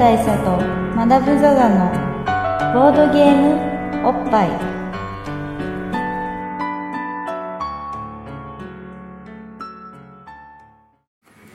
[0.00, 0.56] 大佐と
[0.96, 1.92] マダム・ザ・ザの
[2.72, 4.50] ボードゲームおっぱい。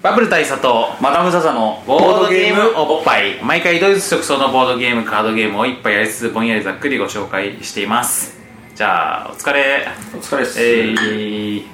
[0.04, 3.42] バブル大佐とマダム・ザ・ザのボードゲームおっぱい。
[3.42, 8.38] 毎回ドイツ直送のボードゲームカードゲームを一杯やりつつぼんやりざっくりご紹介しています。
[8.76, 9.88] じゃあお疲れ。
[10.14, 11.66] お疲れっす、えー、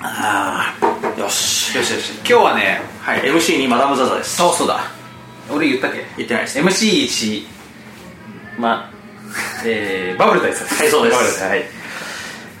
[0.00, 0.71] あ
[1.22, 1.72] よし。
[1.74, 2.12] ーよしよし。
[2.18, 3.20] 今日はねはい。
[3.20, 4.36] MC にマダム・ザ・ザです。
[4.36, 4.80] そうそうだ。
[5.50, 6.04] 俺言ったっけ？
[6.16, 6.58] 言ってないです。
[6.58, 7.46] MC1
[8.58, 8.90] ま
[9.64, 11.16] えー、 バブル大佐ですはいそうです。
[11.16, 11.64] バブル大佐はい。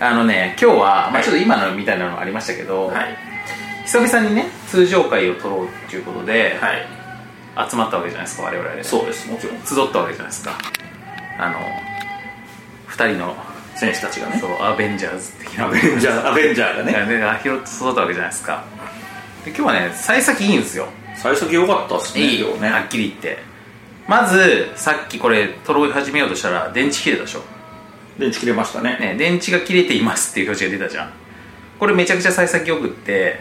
[0.00, 1.24] あのね今日は、まあ、はい。
[1.24, 3.16] ちょっと今のみたいなのありましたけど、はい。
[3.84, 7.68] 久々にね通常会を取ろうっていうことで、はい。
[7.68, 8.84] 集まったわけじゃないですか我々で。
[8.84, 9.28] そうです。
[9.28, 9.56] もちろん。
[9.66, 10.56] 集ったわけじゃないですか。
[11.38, 11.58] あの
[12.90, 13.36] 2人の
[13.82, 14.38] 選手たちがね。
[14.38, 15.32] そうアベンジャーズ。
[15.32, 17.14] 的なアベンジャーアベンジャーがね。
[17.14, 18.64] ねが拾って育ったわけじゃないですか。
[19.44, 20.86] で今日はね幸先いいんですよ。
[21.16, 22.40] 最初良かったっすねいい。
[22.40, 22.68] よね。
[22.70, 23.42] はっきり言って。
[24.08, 27.42] まずさっきこれ取り始めようとしたら電池切れたでしょ、
[28.18, 28.98] 電池切れましたね。
[29.00, 31.12] ね、電池が切れていますっていう表示が出たじゃん。
[31.78, 33.40] これめちゃくちゃ幸先よくって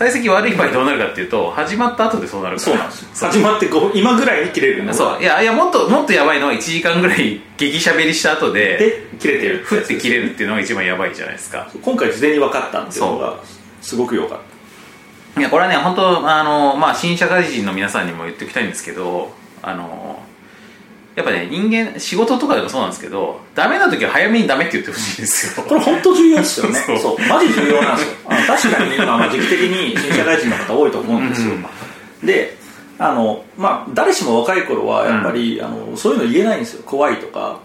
[0.00, 13.40] 幸先悪い場合どうなるかっていうと始まった後でそうなるからそうなんです始まって今ぐらいに切れるのがそういやいやもっともっとやばいのは1時間ぐらい激しゃべりした後でで切れてるふって切れるっていうのが一番やばいじゃないですか今回事前に分かったっていうのが
[13.82, 14.38] すごく良かっ
[15.34, 20.22] たいやこれはね本当あのまあ新社会人の皆さんにも言っておきたいんですけどあの
[21.16, 25.62] やっぱね人間仕事とかでもそうなんですけどダメな時は早めにダメって言ってほしいんですよ。
[25.64, 26.78] た これ本当重要ですよね。
[26.86, 27.28] そうそう。
[27.28, 28.16] マジ重要なんですよ。
[28.28, 31.52] あの確かに今まあ時期的に新社会人の方多いと思うんですよ、
[32.22, 32.56] で
[32.98, 36.82] あのまあ誰しも若い頃はやっぱり、あのそういうの言えないんですよ。
[36.84, 37.58] 怖いとか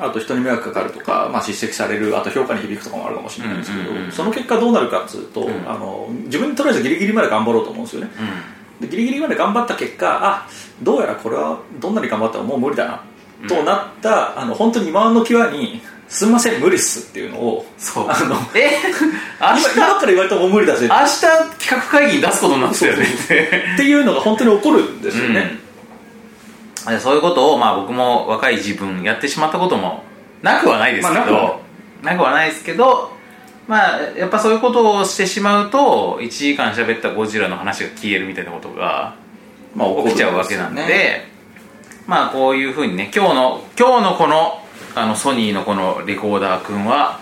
[0.00, 8.10] あと人に迷惑かかるとか、まあ、叱責されるあと評価に響くとかもあるかもしれないんですけど、うんうんうんその結果どうなるかっつうと、あの自分にとりあえずギリギリまで頑張ろうと思うんですよね、
[8.82, 10.48] でギリギリまで頑張った結果あ
[10.82, 18.06] どうやらこれはどんなに頑張ってももう無理だな、となったあの本当に今の際に「すんません無理っす」っていうのをそう。
[18.08, 18.78] あの え？
[19.40, 19.74] 明今日？
[19.76, 23.06] 今から言われてももう無理だぜ明日企画会議に出すことになってたよね。
[23.74, 25.58] っていうのが本当に起こるんですよね、
[26.88, 30.02] でそういうことを、まあ、僕も若い自分やってしまったことも
[30.42, 31.62] なくはないですけど、まあ
[32.02, 33.12] なくはないですけど
[33.72, 39.16] まあやっぱそういうことをしてしまうと1時間喋ったゴジラの話が消えるみたいなことが
[39.74, 41.28] まあ起きちゃうわけなんでね
[42.06, 44.62] まあこういうふうにね今日の今日のこの
[44.94, 47.18] あのソニーのこのレコーダー君は、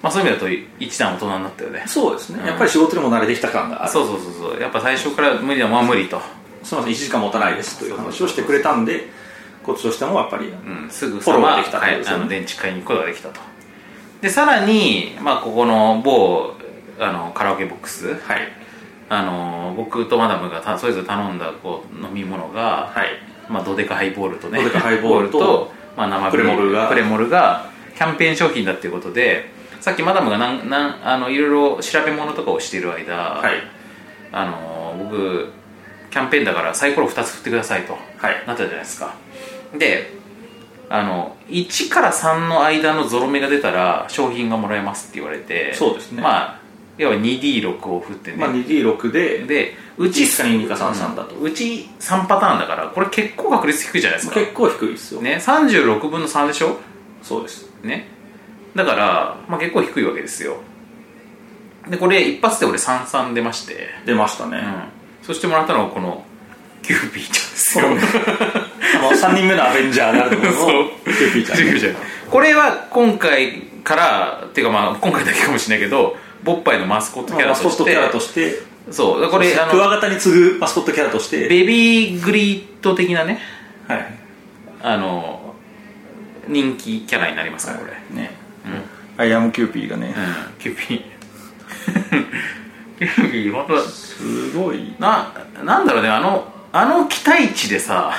[0.00, 1.84] まあ、そういう意味だと一段大人になったよね。
[1.86, 2.46] そうですね、うん。
[2.46, 3.92] やっぱり仕事にも慣れてきた感がある。
[3.92, 4.60] そうそうそうそう。
[4.62, 6.18] やっぱ最初から無理だもんは無理と、
[6.62, 9.10] すみません1時間持たないですという話をしてくれたんで
[9.62, 11.86] こっちとしてもやっぱり、うん、すぐフォローできたね。
[11.86, 13.40] はいあの電池買いに行くことができたと
[14.24, 16.54] でさらに、まあ、ここの某
[16.98, 18.48] あのカラオケボックスはい。
[19.10, 23.08] あの僕とマダムがたそれぞれ頼んだこう飲み物が、はい。
[23.50, 26.88] まあ、ドデカハイボールとねドデカハイボールとまあ、生ビープレモルが。
[26.88, 29.50] プレモルがキャンペーン商品だっていうことで
[29.82, 33.56] さっきマダムがなんなんあのいろいろ調べ物とかをしている間、はい。
[34.32, 35.50] あの僕
[36.10, 37.98] キャンペーンだからサイコロ2つ振ってくださいと、は
[38.32, 38.42] い。
[38.46, 39.14] なったじゃないですか。
[39.78, 40.23] で
[40.90, 46.22] あの1から3の間のゾロ目が出たら商品がもらえますって言われてそうですね。
[46.22, 46.60] まあ
[46.96, 54.34] 要は 2D6 を振ってね、まあ、2D6 ででうち1か2か33だと、うち3パターンだからこれ結構確率低いじゃないですか。
[54.34, 56.78] 結構低いですよ、ね36分の3でしょ？
[57.22, 57.68] そうです。
[57.82, 58.08] ね。
[58.76, 60.58] だから、まあ、結構低いわけですよ。
[61.88, 64.82] でこれ一発で俺33出まして、出ましたね、うん、
[65.22, 66.24] そしてもらったのがこの
[66.82, 68.18] キューピーちゃんです
[68.58, 68.64] よ
[68.96, 71.64] あの3人目のアベンジャーであるのキューピーちゃんね。
[71.64, 72.30] キューピーちゃん。
[72.30, 78.74] これは今回からっていうかまあ今回だけかもしれないけどボッパイのマスコットキャラマスコとしてットキャラとして。
[78.90, 79.30] そう。
[79.30, 81.48] これあクワのガタに次ぐマスコットキャラとして。
[81.48, 83.40] ベビーグルート的なね。
[83.88, 84.06] はい。
[84.82, 85.54] あの
[86.46, 88.30] 人気キャラになりますからこれ、ね、
[89.16, 90.58] I am キューピーがね、うん。
[90.58, 91.02] キューピー。
[92.98, 94.94] キューピー本当すごい。
[94.98, 95.32] な
[95.64, 96.10] なんだろうね。
[96.10, 98.12] あのあの期待値でさ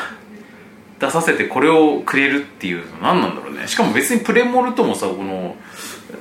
[1.00, 3.68] 出させてこれをくれるっていうの何なんだろうね。
[3.68, 5.56] しかも別にプレモルともさこの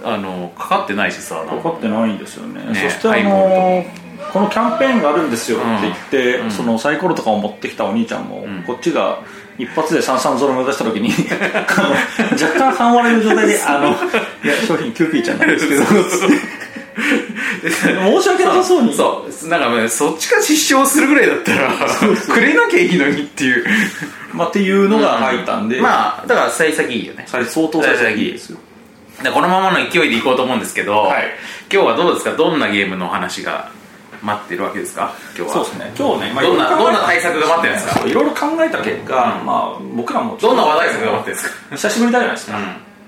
[0.03, 2.65] あのかかってないしさなん分かってないんですよね。
[2.73, 3.85] ねそしてあの
[4.33, 6.51] このキャンペーンがあるんですよって言って、うん。
[6.51, 9.21] そのサイコロとかを持ってきたお兄ちゃんも、こっちが
[9.59, 11.11] 一発で三々ゾロ目出した時に
[12.33, 13.91] 若干半笑いの状態で「あの
[14.43, 15.95] いや商品キューピーちゃんなんですけど」つって
[17.65, 18.95] 申し訳なさそうに。
[18.95, 21.73] そうなんかねそっちが失笑するぐらいだったら
[22.33, 23.67] くれなきゃいいのにっていう。
[24.33, 27.25] まあ、っていうのが入ったんで、まあだから幸先いいよね。
[27.29, 28.59] 相当最初いいですよ。
[29.23, 31.31] でこのままの勢いでいこうと思うんですけど、はい。
[31.73, 32.33] 今日はどうですか？
[32.33, 33.69] どんなゲームのお話が
[34.23, 35.13] 待ってるわけですか？
[35.37, 35.55] 今日は。
[35.55, 35.93] そうですね。
[35.97, 38.07] 今日ね、まどんなどんな大作が待ってるんですか？
[38.07, 39.15] いろいろ考えた結果、
[39.45, 41.77] まあ僕らもどんな話題作が待ってるんですか？
[41.77, 42.65] 久しぶりじゃないですか、うん。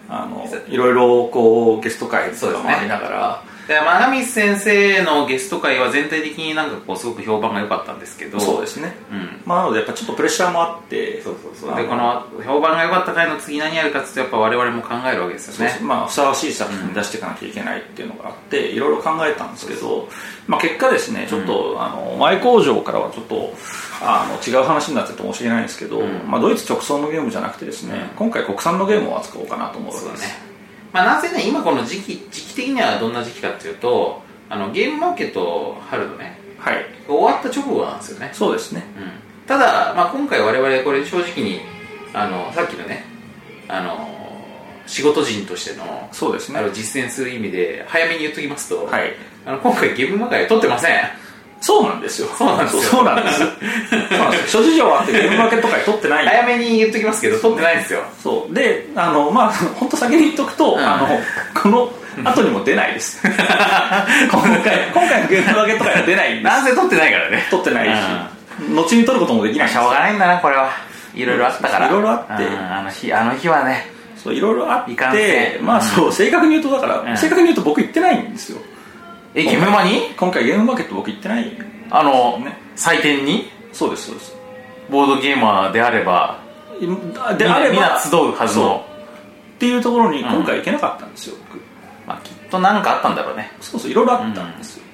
[0.09, 8.39] あのいろいろこうゲスト会とかもありながらで真上先生のゲスト会は全体的になんかこうすごく評判が良かったんですけど。
[8.39, 9.43] そうですね、うん。
[9.45, 11.73] まあ、なのでやっぱちょっとプレッシャーもあってそうそうそう。
[11.73, 11.77] あ。
[11.77, 15.79] でこの評判が良かった回の次何やるかっていうとやっぱ我々も考えるわけですよね。
[15.83, 20.09] まあ、ふさわしい作品出していかなきゃいけないっていうのがあっていろいろ考えたんですけど、
[20.47, 23.53] まあ、結果ですねちょっと、あの前工場からはちょっと
[24.01, 26.23] あの違う話になってて申し訳ないんですけど、うん。
[26.31, 30.46] まあ、ドイツ直送のゲームじゃなくてですね、今回国産のゲームを扱おうかなと思うわけですね
[30.97, 36.39] まあなぜね今この時期時期的にはどんな時期かっていうとあのゲームマーケット春のね。
[36.59, 36.87] はい。
[37.07, 38.83] 終わった直後なんですよね、そうですね。
[38.97, 41.61] うん、ただ、まあ、今回我々これ正直に
[42.15, 43.05] あのさっきのね
[43.69, 44.09] あの
[44.87, 46.59] 仕事人としてのそうですね。
[46.59, 49.13] あの実践する意味で早めに言っときますと、はい。
[49.45, 51.01] あの今回ゲームマガジン撮ってません
[51.61, 52.29] そうなんですよ。
[52.37, 53.49] そうなんですよ。
[54.47, 56.27] 諸事情あってゲームマーケット会取ってない。
[56.27, 58.03] 早めに言っときますけど撮ってないんですよ。
[58.23, 58.55] そう。
[58.55, 60.79] であのまあ本当先に言っとくと、ん。
[60.79, 61.09] あの
[61.61, 61.91] この
[62.25, 63.21] 後にも出ないです。
[63.27, 66.45] 今回今回のゲームマーケット会は出ないんです。
[66.45, 67.47] なんせ撮ってないからね。
[67.51, 67.93] 取ってないし、
[68.75, 69.77] 後に取ることもできないし。
[69.79, 70.71] ょうがないんだなこれは。
[71.15, 71.89] いろいろあったから。
[71.89, 72.45] いろいろあって。
[72.45, 73.91] うんあの日あの日はね。
[74.23, 77.17] そういろいろあってまあそう正確に言うとだから、うん。
[77.17, 78.59] 正確に言うと僕行ってないんですよ
[79.37, 80.15] えゲームマに？
[80.17, 81.53] 今回ゲームマーケット僕行ってない
[81.91, 82.57] あの、ね。
[82.75, 83.51] 祭典に？
[83.73, 84.35] そうですそうです。
[84.91, 86.39] ボードゲーマーであれば
[87.37, 88.85] であれみんなば集うはずの。
[89.57, 91.61] っていうところに今回行けなかったんですよ、僕。
[92.07, 93.53] まあ、きっと何かあったんだろうね。
[93.61, 94.85] そうそういろいろあったんですよ、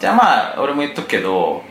[0.00, 1.62] じゃあまあ俺も言っとくけど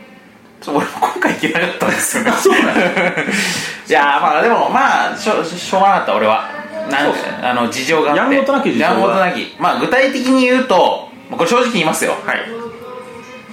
[0.66, 2.32] 俺も今回行けなかったんですよね。
[2.32, 2.76] そうなん
[3.88, 6.48] いやーまあでもまあしょしょうがなかった俺は。
[6.90, 7.14] なん
[7.50, 8.20] あの事情があって。
[8.20, 8.90] やんごとなき事情が。
[8.92, 9.56] やんごとなき。
[9.58, 12.12] まあ具体的に言うとまあこれ正直言いますよ。
[12.12, 12.40] はい。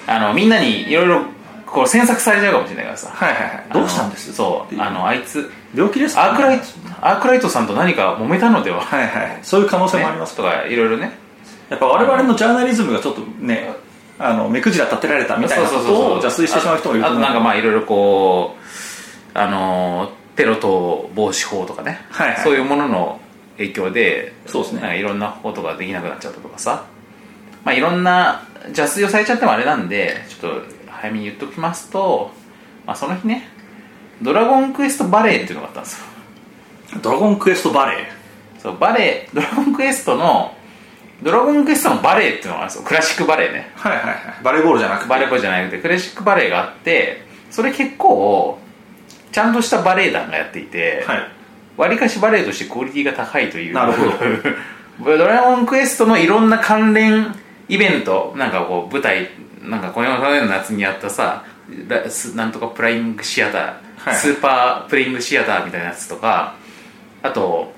[0.08, 1.22] あのみんなにいろいろ
[1.66, 3.10] こう詮索されちゃうかもしれないからさ。
[3.10, 3.66] はいはいはい。
[3.74, 4.34] どうしたんです？
[4.34, 4.82] そう。
[4.82, 5.50] あのあいつ。
[5.74, 6.32] 病気ですか？
[6.32, 6.66] アークライト
[7.02, 10.36] アークライトさんと何か揉めたのでは、はいはいそういう可能性もあります。
[10.36, 11.12] とかいろいろね。
[11.70, 13.74] やっぱ我々のジャーナリズムがちょっとね
[14.20, 18.58] あの目くじら立てられたみたいなことを邪推してしまう人もいるあとなんかまあいろいろこ
[19.34, 22.44] うあのテロ等防止法とかね、はいはい。
[22.44, 23.22] そういうものの
[23.58, 25.00] 影響でそうですね。
[25.00, 26.86] いろんなことができなくなっちゃったとかさ
[27.64, 32.32] まあいろんな邪推をされちゃってもあれなんでちょっと早めに言っときますと、
[32.86, 33.48] まあ、その日ね
[34.22, 36.08] ドラゴンクエストバレーっていうのがあったんですよ。
[37.02, 38.62] ドラゴンクエストバレー？
[38.62, 40.56] そうバレードラゴンクエストの
[41.24, 42.84] ドラゴンクエストのバレーっていうのがあるんですよ。
[42.84, 43.72] クラシックバレーね。
[43.76, 44.18] はいはいはい。
[44.44, 45.10] バレーボールじゃなくて？
[45.10, 48.60] バレーボールじゃなくてクラシックバレーがあってそれ結構
[49.32, 51.28] ちゃんとしたバレエ団がやっていてはい。
[51.78, 53.74] わり、かしバレエとしてクオリティが高いという。
[53.74, 54.12] なるほど。
[55.18, 57.34] ドラゴンクエストのいろんな関連
[57.72, 59.30] イベントなんかこう舞台
[59.62, 61.46] なんかこの去年の夏にやったさ
[62.36, 64.16] なんとかプライングシアター、はい。
[64.16, 66.56] スーパープレイングシアターみたいなやつとか
[67.24, 67.72] あと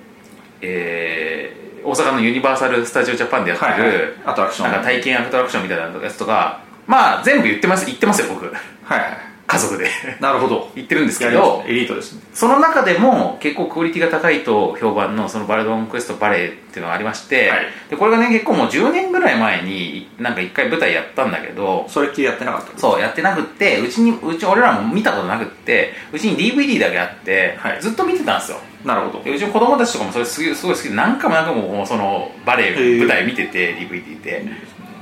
[0.62, 3.98] えー大阪のユニバーサル・スタジオ・ジャパンでやってる、はいはい。
[4.26, 4.72] アトラクション。
[4.72, 8.46] なんか体験アトラクションみたいなやつとかまあ全部言ってます言ってますよ僕。
[8.46, 9.88] はいはい家族で。
[10.20, 10.72] なるほど。
[10.76, 12.22] 言ってるんですけどねエリートですね。
[12.34, 17.60] その中でも結構クオリティが高いと評判のそのバルドンクエストバレーっていうのがありまして、はい。
[17.90, 27.82] でこれがね結構もう10年ぐらい前になんか一回舞台やったんだけどそれっきりやってなかったそうやってなくってうちにうち俺らも見たことなくってうちに DVD だけあって、はい。
[27.82, 28.58] ずっと見てたんですよ。
[28.84, 29.24] なるほど。
[29.24, 34.46] でうちの子供たちとかもそれすごいすごい好きで何回も何回もそのバレエ舞台見てて DVD で。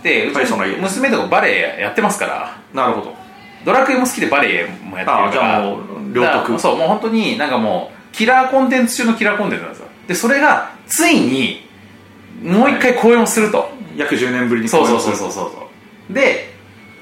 [0.04, 2.58] でうちの娘とかバレエやってますから。
[2.74, 3.21] なるほど
[3.66, 5.62] ドラクエも好きでバレエもやってるから。
[5.62, 6.60] もう両得。
[6.60, 9.88] そうもう本当になんかもうキラーコンテンツ中のキラーコンテンツなんですよ。
[10.08, 11.68] でそれがついに
[12.44, 15.18] もう一回公演をすると、約10年ぶりにそうそう公演をする。
[15.18, 15.70] そうそうそうそ
[16.12, 16.54] うで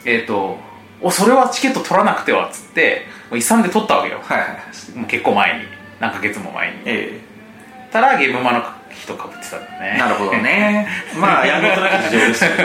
[0.05, 0.57] えっ、と
[1.01, 4.19] おそれはチケット取らなくてはっつってもう勇んで取ったわけよ。
[4.21, 5.65] はいはいもう結構前に。
[5.99, 6.77] 何ヶ月も前に。
[6.85, 7.19] え
[7.91, 9.93] たらゲームマの人かぶってたんだね。
[9.95, 10.87] えなるほどね。
[11.19, 12.55] まあやんごとなき事情ですよね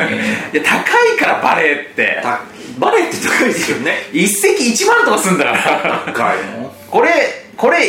[0.52, 2.20] いや高いからバレエって。
[2.22, 2.40] た
[2.78, 3.94] バレーって高いですよね。
[4.12, 6.02] 一席1万とかすんだから。
[6.06, 6.74] 高いの？
[6.90, 7.10] これ
[7.56, 7.88] これ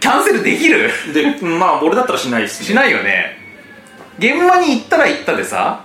[0.00, 0.90] キャンセルできる？
[1.12, 2.66] でまあ俺だったらしないですね。
[2.66, 3.36] しないよね。
[4.18, 5.84] ゲームマに行ったら行ったでさ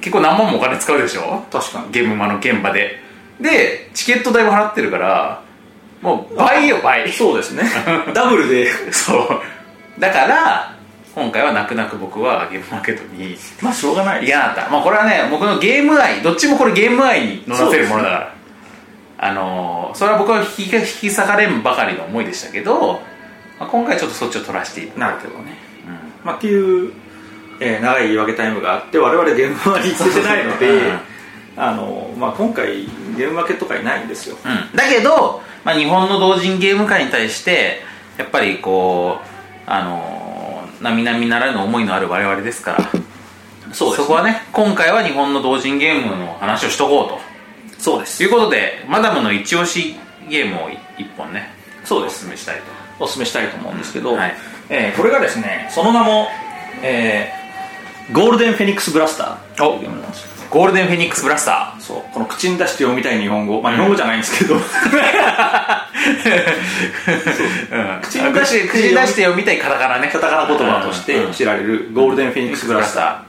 [0.00, 1.44] 結構何万もお金使うでしょ？
[1.50, 1.90] 確かに。
[1.92, 3.00] ゲームマの現場で。
[3.40, 5.42] でチケット代も払ってるから
[6.02, 7.10] もう倍よ倍。
[7.12, 7.62] そうですね。
[8.14, 8.92] ダブルで。
[8.92, 10.00] そう。
[10.00, 10.76] だから
[11.14, 14.22] 今回は泣く泣く僕はゲームマーケットにまあしょうがない。
[14.22, 18.34] 行けなかったまあこれはね僕のゲーム愛どっちもこれゲーム愛に乗らせるものだから。
[19.16, 22.94] あのーそれは僕は引き引き裂かれんばかりの思いでしたけど、
[23.60, 25.18] まあ、今回ちょっとそっちを取らせていたなる。
[25.20, 25.56] ほどね、
[26.24, 26.92] まあ、っていう、
[27.60, 30.98] えー長い言い訳タイムがあって我々現場に行けてないのでうん。
[31.56, 34.36] あの、まあ、今回ゲームマーケット界ないんですよ。
[34.44, 37.82] うん、だけど、まあ、日本の同人ゲーム界に対して
[38.18, 40.23] やっぱりこうあの
[40.84, 42.78] 並々ならぬ思いのある我々ですから。
[43.72, 44.06] そうですね。
[44.06, 48.18] こはね今回は日本の同人ゲームの話をしとこうそうです。
[48.18, 49.96] ということでマダムの一押し
[50.28, 51.50] ゲームを一本ね
[51.82, 52.18] おそうです。
[52.18, 52.60] すすめしたい
[53.00, 54.34] お勧めしたいと思うんですけど、はい。
[54.68, 56.28] えーこれがですねその名も、
[56.82, 57.44] えー
[58.12, 60.28] ゴールデンフェニックスブラスターというゲームなんですよ。
[60.33, 62.02] とゴールデンフェニックスブラスタそう。
[62.14, 63.60] この口に出して読みたい日本語。
[63.60, 64.58] まあ日本語じゃないんですけど、ー、
[67.96, 70.10] うん、口に出して口に出して読みたいカタカナね。
[70.12, 73.24] カタカナ言葉として知られるゴールデンフェニックスブラスタ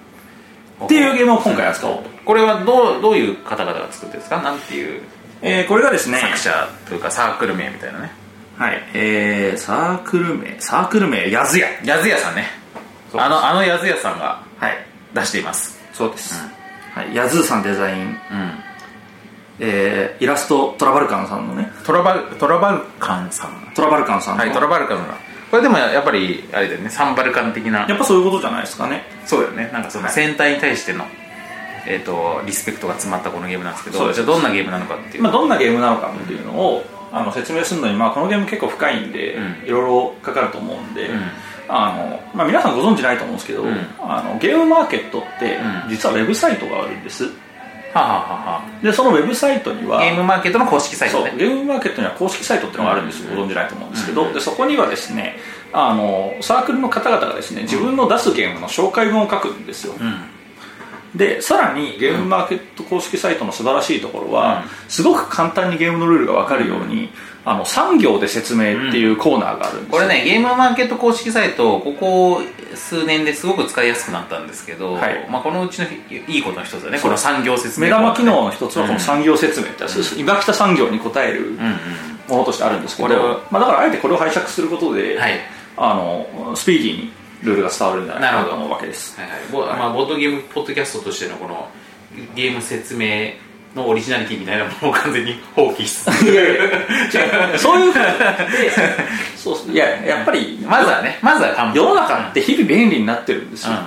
[0.79, 0.85] ー。
[0.85, 4.39] っていうゲームを今回扱おうと、これはどうどういう方々が作ってるんですか？
[4.43, 5.01] なんていう
[5.41, 6.19] えーこれがですね。
[6.19, 8.11] 作者というかサークル名みたいなね。
[8.55, 8.83] はい。
[8.93, 10.57] えー、サークル名？
[10.59, 12.45] サークル名やずややずやさんね。
[13.15, 14.77] あのあのやずやさんがはい。
[15.15, 15.79] 出しています。
[15.91, 16.35] そうです、
[16.95, 18.15] はい、やずさんデザイン、うん。
[19.59, 21.69] えーイラストトラバルカンさんのね。
[21.85, 23.73] トラバルトラバルカンさん。
[23.75, 25.17] トラバルカンさんの、はいトラバルカンが。
[25.51, 26.89] これでもやっぱりあれだよね。
[26.89, 27.85] サンバルカン的な。
[27.85, 29.03] やっぱそういうことじゃないですかね。
[29.25, 29.69] そうだよね。
[29.73, 30.13] なんかそのはい。
[30.13, 31.03] 戦隊に対しての、
[31.85, 34.25] えー、とリスペクトが詰まったこのゲームなんですけそうです。
[34.25, 39.67] どじゃあどんなゲームなのかっていう、まあ、どんなゲームなのかっていうのをあの説明するのに、まあ、このゲーム結構深いんで、うん。
[39.67, 41.21] いろいろかかると思うんで、うん
[41.67, 43.77] あのまあ、皆さんご存知ないと思うんですけど、うん。
[43.99, 45.89] あのゲームマーケットってうん。
[45.89, 47.25] 実はウェブサイトがあるんです。
[47.25, 47.31] は
[47.95, 51.29] あ、はあはでそのウェブサイトにはゲームマーケットの公式サイトね。
[51.29, 53.23] そうゲームマーケットには公式サイトっていうのがあるんです。
[53.23, 53.37] よ、うん。
[53.37, 54.33] ご存知ないと思うんですけど、うん。
[54.33, 55.37] でそこにはですね
[55.71, 61.17] あのサークルの方々がですね自分の出すゲームの紹介文を書くんですよ、うん。
[61.17, 64.69] でさらにゲームマーケット公式サイトの素晴らしいところは、うん。
[64.89, 67.09] すごく簡単にゲームのルールが分かるように、
[67.45, 69.99] あの産業で説明っていうコーナーがあるんですよ。
[69.99, 72.41] これねゲームマーケット公式サイトここ
[72.73, 75.27] 数年ですごく使いやすくなったんですけど、はい。
[75.29, 75.85] まあ、このうちの
[76.27, 76.99] いいことの一つだね。
[76.99, 77.85] この産業説明。
[77.85, 78.99] 目玉機能の一つはこのうん。
[78.99, 79.97] 産業説明ってやつ。
[79.97, 81.77] です、今産業に応えるうんうん。
[82.27, 83.39] ものとしてあるんですけど、これは？
[83.51, 85.39] まあ、だからあえてこれを拝借することで、はい。
[85.77, 87.11] あのスピーディーに
[87.43, 89.19] ルールが伝わるんじゃないかなと思うわけです。
[89.19, 89.39] はいはい。
[89.51, 91.69] ボまあ、ボードゲームポッドキャストとしてのこの
[92.33, 93.33] ゲーム説明
[93.75, 96.23] のオリジナリティみたいなものを完全に放棄しつつ。
[96.25, 96.63] いやいや
[97.51, 98.05] 違うそういうこと
[98.51, 98.71] で
[99.35, 103.83] そうそういややっぱりまずはねまずは世の中って日々便利になってるんですよ、うんうん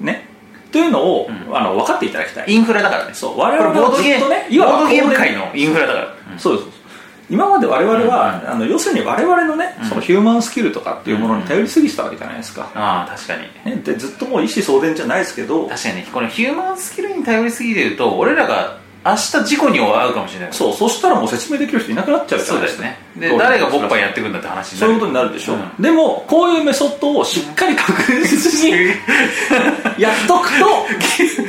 [0.00, 0.06] うん。
[0.06, 0.26] ね。
[0.72, 1.56] というのを、うん。
[1.56, 2.44] あの分かっていただきたい。
[2.48, 3.14] インフラだからね。
[3.14, 6.80] そう我々はずボードゲねボードゲーム界のインフラだから、そうですそうです。
[7.28, 9.88] 今まで我々は、うんあの要するに我々のね、うん。
[9.88, 13.42] そのヒューマンスキルとかっていうものに頼りすぎてたわけじゃないですか、ああ確かに。
[13.76, 15.68] ね、でずっともう意思相伝じゃないですけど。
[15.68, 15.96] 確かに。
[15.96, 20.52] ねこのヒューマンスキルに頼りすぎてると俺らが明日事故に遭うかもしれない。
[20.52, 22.82] そうそしたらもう説明できる人いなくなっちゃうじゃないですか。
[22.82, 22.98] そうですね。
[23.16, 25.00] で誰がボッパイやってくんだって話になるそういう。
[25.00, 25.82] ことになるでしょ、うん。
[25.82, 28.88] でもこういうメソッドをしっかり確実に
[29.98, 30.66] やっとくと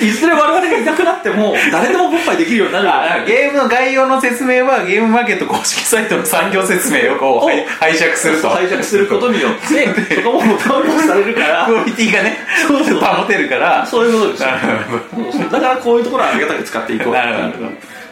[0.05, 2.89] いずれ我々がいなくなっても誰でもボッパイできるようになる。
[2.89, 8.49] あゲームの概要の説明はゲームマーケット公式サイトの産業説明をこうはい拝借すると。
[8.49, 9.87] 拝借することによって
[10.23, 11.65] そこもダウンロードされるから。
[11.65, 12.99] クオリティがねそうそう。
[12.99, 13.85] 保てるから。
[13.85, 14.43] そういうことです
[15.51, 17.13] だからこういうところはありがたく使っていこう。
[17.15, 17.63] っていうなるほ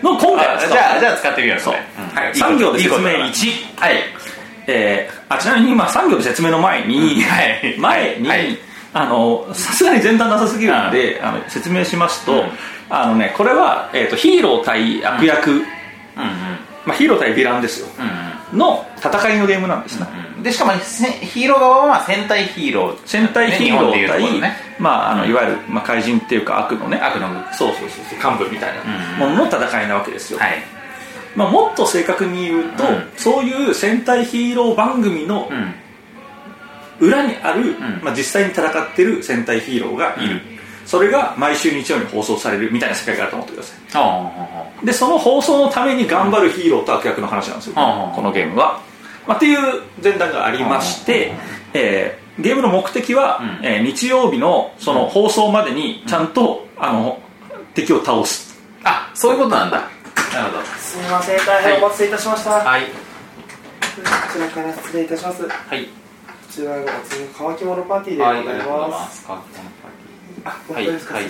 [0.01, 2.35] のを今回は使おうあじゃあじゃあ使ってみようはい。
[2.35, 3.25] 産業で説明いいことだな。
[3.25, 3.95] 1はい。
[4.67, 7.77] えーあちなみに今産業で説明の前に、はい。
[7.77, 8.57] 前に、はい。
[8.93, 12.49] あのさすがに前段なさすぎるんで、あの説明しますと、うん。
[12.89, 15.61] あのねこれは、えー、とヒーロー対悪役、
[16.85, 17.87] まあ、ヒーロー対ヴィランですよ。
[17.99, 22.97] うんの戦いのゲームなんですね、うんでしかもせヒーロー側はまあ戦隊ヒーロー。
[23.05, 26.97] 戦隊ヒーロー対、ねまあ、あのいわゆる、まあ、怪人っていうか悪のね。
[26.97, 28.81] 悪のそうそうそう幹部みたいな。
[29.25, 29.29] うん。
[29.29, 30.63] ものの戦いなわけですよ、はい。
[31.35, 33.09] まあ、もっと正確に言うと、うん。
[33.17, 35.73] そういう戦隊ヒーロー番組のうん。
[36.99, 38.01] 裏にある、ん。
[38.03, 40.41] まあ、実際に戦ってる戦隊ヒーローがいる、うん。
[40.85, 43.75] それが毎週日曜に放送されるみたいな世界があると思ってくださ
[44.81, 44.85] い。
[44.85, 48.81] でその放送のために頑張るヒーローと悪役の話なんですよ、うんこのゲームは、
[49.29, 51.31] まあ、っていう前段がありまして、
[51.73, 53.65] えーゲームの目的は、うん。
[53.65, 57.19] えー日曜日のその放送までにちゃんと、あの
[57.75, 58.57] 敵を倒す。
[58.83, 59.81] あそういうことなんだ。
[60.33, 60.63] なるほど。
[60.77, 62.83] すみません大変お待たせいたしました、はい。
[62.85, 62.87] こ
[64.33, 65.43] ちらから失礼いたします。
[65.43, 65.87] こはい。
[66.49, 69.43] ちらがお次の乾き物パーティーではいございありがとうございまますすか
[70.45, 71.23] あ本はい当ですか、はい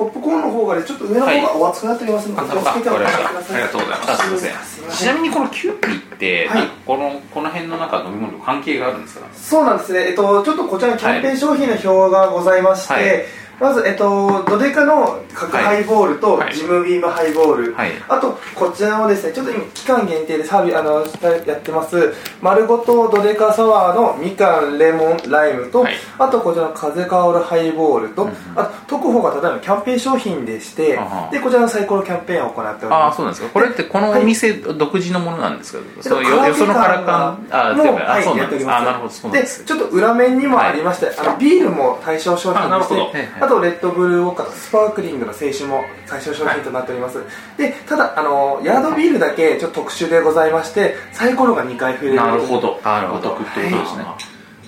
[0.00, 2.48] ポップコーンの方がねちょっと上の方がお熱くなっておりますので、はい。
[2.48, 6.68] ありがとうございますちなみにこのキューピーって、はい。
[6.86, 9.26] このこの辺の中飲み物と関係があるんですか？
[9.34, 13.24] そうなんですね、えっと、ちょっとこちらにキャンペーン商品の表がございまして、はい
[13.60, 16.54] まず、えっと、ドデカの角ハイボールとはい。
[16.54, 17.90] ジムビームハイボール、はい。
[18.08, 21.04] あとこちらのですねちょっと今期間限定でサービスあの
[21.46, 25.94] やってます丸ごとドデカサワーのみかんレモンライムと、はい。
[26.18, 31.30] あとこちらの風香るハイボールと、あと特保がただいまキャンペーン商品でして、はは。
[31.30, 33.52] でこちらのサイコロキャンペーンを行っておりああますそうなんですか。
[33.52, 37.46] これってこのお店独自のものなんですか、そうよよそのカラカン？
[37.50, 38.82] あでもあ、はいやっております。
[38.82, 39.10] あなるほど。
[39.10, 39.64] そうなんです。
[39.64, 47.18] ちょっと裏面にもありまして、あのビールも対象商品でしてあとレッドブルーウォッカとスパークリングの青春も対象商品となっております、
[47.58, 52.14] でただあのヤードビールだけちょっと特殊でございましてサイコロが2回増える。
[52.14, 52.80] なるほど。
[52.84, 53.32] なるほど。
[53.32, 54.04] お得ってことですね。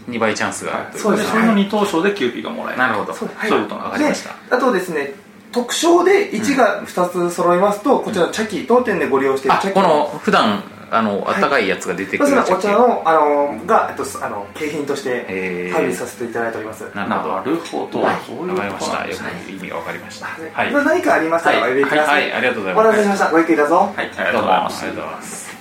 [0.09, 1.31] 2倍チャンスがあるというそうですで。
[1.31, 2.79] それの2等賞でキューピーがもらえる。
[2.79, 3.15] なるほど。
[3.15, 3.51] そうはい。
[3.51, 5.15] そういうことなんでわかりましたであとですね
[5.53, 9.79] 特賞で1が2つ揃いますと、こちらのチャキ当店でご利用しているチャキ。
[9.79, 15.73] あこの普段あのあったかいやつが出てくるまずはお茶のあのが、えっと、あの景品としてへー。
[15.73, 16.85] サービスさせていただいております。
[16.91, 17.35] キなるほど。
[17.35, 18.03] なるほど。
[18.27, 19.07] そういうわかりました。
[19.09, 20.27] よく意味がわかりました。
[20.27, 20.71] ははい。
[20.71, 22.31] い何かありましたらお呼びください、はい。
[22.31, 22.39] はい。
[22.39, 22.87] ありがとうございます。
[22.87, 23.31] お待たせしました。
[23.31, 23.77] ごゆっくりどうぞ。
[23.77, 23.91] はい。
[23.97, 25.52] ありがとうございます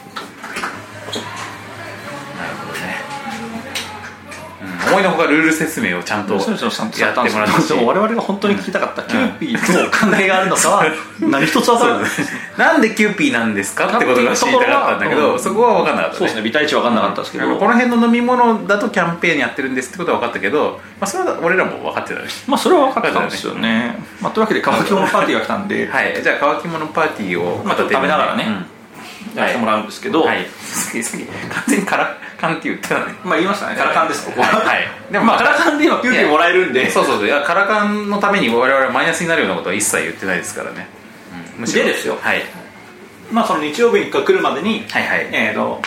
[4.92, 10.86] 思いのほかルール説明をちゃんとやってもらったしでも我々が本当に聞きたかったキューピーと関係があるのかは
[11.20, 12.10] 何一つ分からない。
[12.58, 15.40] なんでキューピーなんですかってことが知りたかったんだけど、うん。
[15.40, 16.42] そこは分かんなかったそうですね。
[16.44, 22.28] 微体値分かんなかったですけど、この辺の飲み物だとキャンペーンやってるんですってことは分かったけど、まあ、それは俺らも分かってたね。
[22.48, 26.22] まあそれは分かったんですよね、まあ、というわけで乾き物パーティーが来たんで、はい。
[26.22, 28.46] じゃあ乾き物パーティーをまあちょっと食べながらね。
[28.48, 28.81] うん
[29.36, 30.46] やってもらうんですけど、はい。
[30.60, 31.26] さっきさっき。
[31.26, 33.76] 完全にカラカンって言ってたねまあ言いましたね。
[33.76, 34.88] カラカンですここは、はい。
[35.12, 36.90] でもまあカラカンで今キューピーもらえるんで。
[36.90, 37.26] そうそうそう。
[37.26, 40.88] いやカラカンのために我々はマイナスになるようなことは一切言ってないですからね、
[41.56, 41.62] うん。
[41.62, 41.86] むしろ。
[41.86, 42.18] でですよ。
[42.20, 42.44] はい。
[43.32, 45.30] まあその日曜日が来るまでに、はいはい。
[45.32, 45.82] えー、と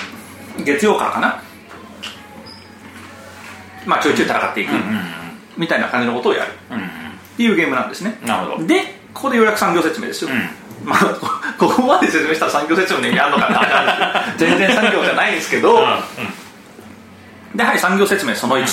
[0.65, 1.43] 月曜からかな。
[3.87, 4.81] まあちょいちょい戦っていく、うん
[5.57, 6.53] みたいな感じのことをやる。
[6.71, 6.85] うんうん
[7.35, 8.17] っていうゲームなんですね。
[8.25, 8.67] なるほど。
[8.67, 10.35] でここでようやく産業説明ですよ、う
[10.85, 11.29] まあこ
[11.69, 15.87] ここまで説明したら産業説明の意味あるのかな全然産業じゃないんですけど、
[17.55, 18.67] ではい産業説明その1、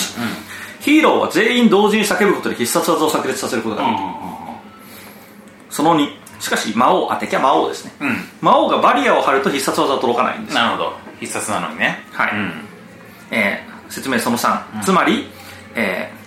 [0.79, 4.03] ヒーローは全員同時に叫ぶことで必殺技を炸裂させることができる、
[5.69, 8.27] その2しかし魔王あ敵は魔王ですね、うん。
[8.41, 10.55] 魔王がバリアを張ると必殺技は届かないんです。
[10.55, 10.97] なるほど。
[11.19, 12.03] 必殺なのにね。
[12.11, 12.31] はい。
[12.31, 12.53] うん。
[13.29, 15.29] えー説明その3、つまり、
[15.75, 16.20] えー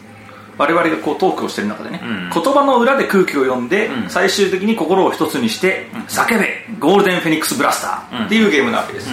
[0.56, 2.30] 我々がこうトークをしている中でね、うん。
[2.30, 4.10] 言葉の裏で空気を読んで、うん。
[4.10, 8.26] 最終的に心を一つにして、叫べゴールデンフェニックスブラスター、うん。
[8.26, 9.10] っていうゲームなわけです、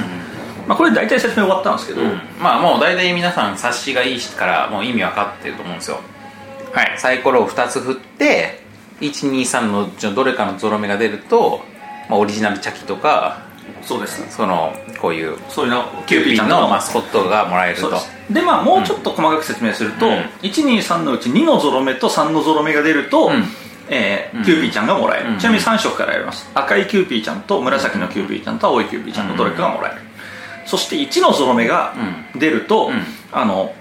[0.67, 2.19] まあ、これ大体説明終わったんですけど、うん。
[2.39, 5.99] まあもう大体皆さん察しがいいからもう意味分かってると思うんですよ。
[6.73, 6.93] はい。
[6.97, 8.62] サイコロを2つ振って
[9.01, 11.62] 123のうちのどれかのゾロ目が出ると、
[12.10, 13.41] まあ、オリジナルジョッキとか
[13.84, 14.24] そうです。
[14.36, 17.91] そのこういうそういうのキューピーのマスコットがもらえると。
[18.30, 20.13] でまあもうちょっと細かく説明すると、うん。
[20.41, 23.44] 123のうち2のゾロ目と3のゾロ目が出ると、うん。
[23.89, 24.46] えーうん。
[24.46, 25.38] キューピーちゃんがもらえる、うん。
[25.39, 26.50] ちなみに3色からやります。
[26.54, 30.02] 赤いキューピーちゃんと紫のキューピーちゃんと青いキューピーちゃんのどれかがもらえる、
[30.65, 31.94] そして1のゾロ目が
[32.36, 33.04] 出ると、うん。
[33.32, 33.74] あの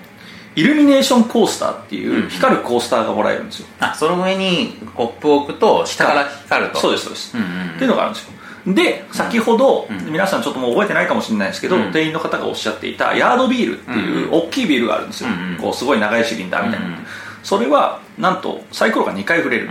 [0.56, 2.28] イルミネーションコースターっていううん。
[2.28, 6.80] 光るコースターがもらえるんですよ、あその上にコップを置くと下から光ると。
[6.80, 7.04] そうです。
[7.04, 8.32] そうです、っていうのがあるんですよ
[8.66, 10.12] で先ほど、うん。
[10.12, 11.92] 皆さんちょっともう覚えてないかもしれないですけど、うん。
[11.92, 16.98] 店員の方がおっしゃっていたヤードビールっていう大きいビールがあるんですよ、こうすごい長いシリンダーみたいな、
[17.42, 19.70] それはなんとサイコロが2回振れる、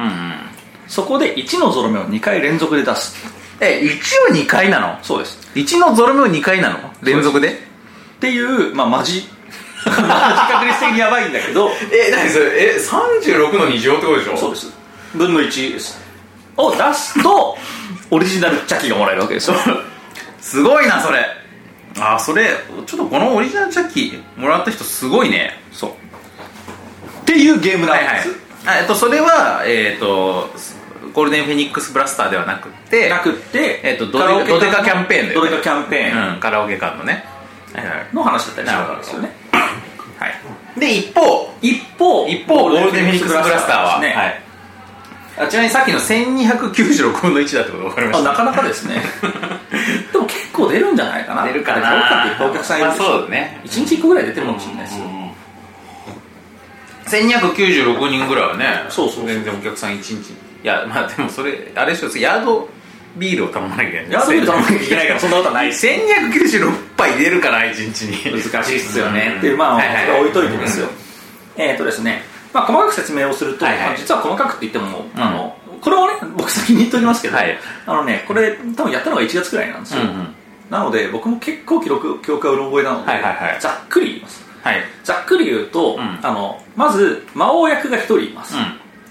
[0.87, 3.15] そこで1のゾロ目を2回連続で出す。
[3.61, 4.97] え1を2回なの？
[5.03, 5.37] そうです。
[5.53, 6.79] 1のゾロ目を2回なの？
[7.03, 7.51] 連続で？
[7.51, 7.55] っ
[8.19, 9.27] ていうまあマジ。
[9.85, 11.69] マジ確率的にやばいんだけど。
[11.91, 12.75] え何それ？
[12.75, 14.37] え36の2乗ってことでしょ？
[14.37, 14.71] そうです。
[15.13, 15.99] 分の1です。
[16.57, 17.57] を出すと
[18.11, 19.57] オリジナルチャキがもらえるわけですよ
[20.39, 21.25] すごいなそれ。
[21.99, 22.49] あそれ。
[22.85, 25.51] ちょっとこのオリジナルチャッキーもらった人すごいね。
[25.71, 25.91] そう。
[25.91, 25.93] っ
[27.25, 28.15] ていうゲームなんはいはい。
[28.15, 28.29] です、
[28.65, 30.49] あえっとそれはえっと
[31.13, 36.33] ゴールデンフェニックスブラスターではなくてなくってえっとドデカキャンペーンだよねドデカキャンペーン。
[36.35, 37.25] うんカラオケ館のね。
[37.73, 38.15] はいはい。
[38.15, 39.31] の話だったりするわけですよね。
[39.51, 40.27] は
[40.77, 40.79] い。
[40.79, 44.48] で一方一方一方ゴールデンフェニックスブラスターはですね、はい
[45.39, 48.29] あちなみにさっきの1296分の1だってこと分かりました。
[48.29, 49.01] あなかなかですね。
[50.11, 51.45] でも結構出るんじゃないかな。
[51.45, 51.81] 出るかな。
[51.81, 53.61] だってお客さんいるでしょ、まあそうだね。
[53.63, 55.05] 1日1個ぐらい出てるかもしれないですよ、
[57.05, 60.33] 1296人ぐらいはねそうそう全然お客さん1日。
[60.61, 62.67] いやまあでもそれあれでしょヤード
[63.15, 64.11] ビールを頼まなきゃいけない。
[64.11, 65.67] ヤードビール頼まなきゃいけないからそんなことはない。
[65.67, 68.43] です1296杯出るから1日に。
[68.43, 69.35] 難しいっすよね。
[69.37, 70.89] っていうまあ、はいはいそれは置いといてですよ。
[71.55, 73.85] えっ、とですねまあ細かく説明をすると、はいはい。
[73.87, 75.21] まあ実は細かくって言っても、うん。
[75.21, 77.57] あのこれをね僕先に言っておきますけど、はい。
[77.85, 80.35] あのねこれ多分やったのが1月くらいなんですよ、うんうん。
[80.69, 83.57] なので僕も結構記録記憶がうろ覚えなので、はいはいはい。
[83.59, 84.43] ざっくり言います。
[84.61, 84.83] はい。
[85.03, 86.19] ざっくり言うと、ん。
[86.21, 88.55] あのまず魔王役が1人います、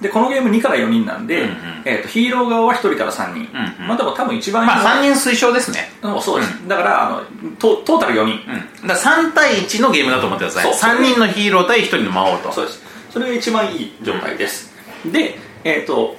[0.01, 1.57] でこのゲーム2から4人なんで、うんうん。
[1.85, 3.88] えー、とヒーロー側は1人から3人、うんうん。
[3.88, 5.90] まあでも多分一番まあ3人推奨ですね。
[6.03, 7.22] うんそうです、だからあの
[7.59, 8.40] トトータル4人、
[8.83, 8.88] うん。
[8.88, 10.74] だから3対1のゲームだと思ってください。
[10.74, 10.90] そう。
[10.90, 12.53] 3人のヒーロー対1人の魔王と。
[12.53, 14.73] そうですそれが一番いい状態です、
[15.11, 16.16] でえっ、と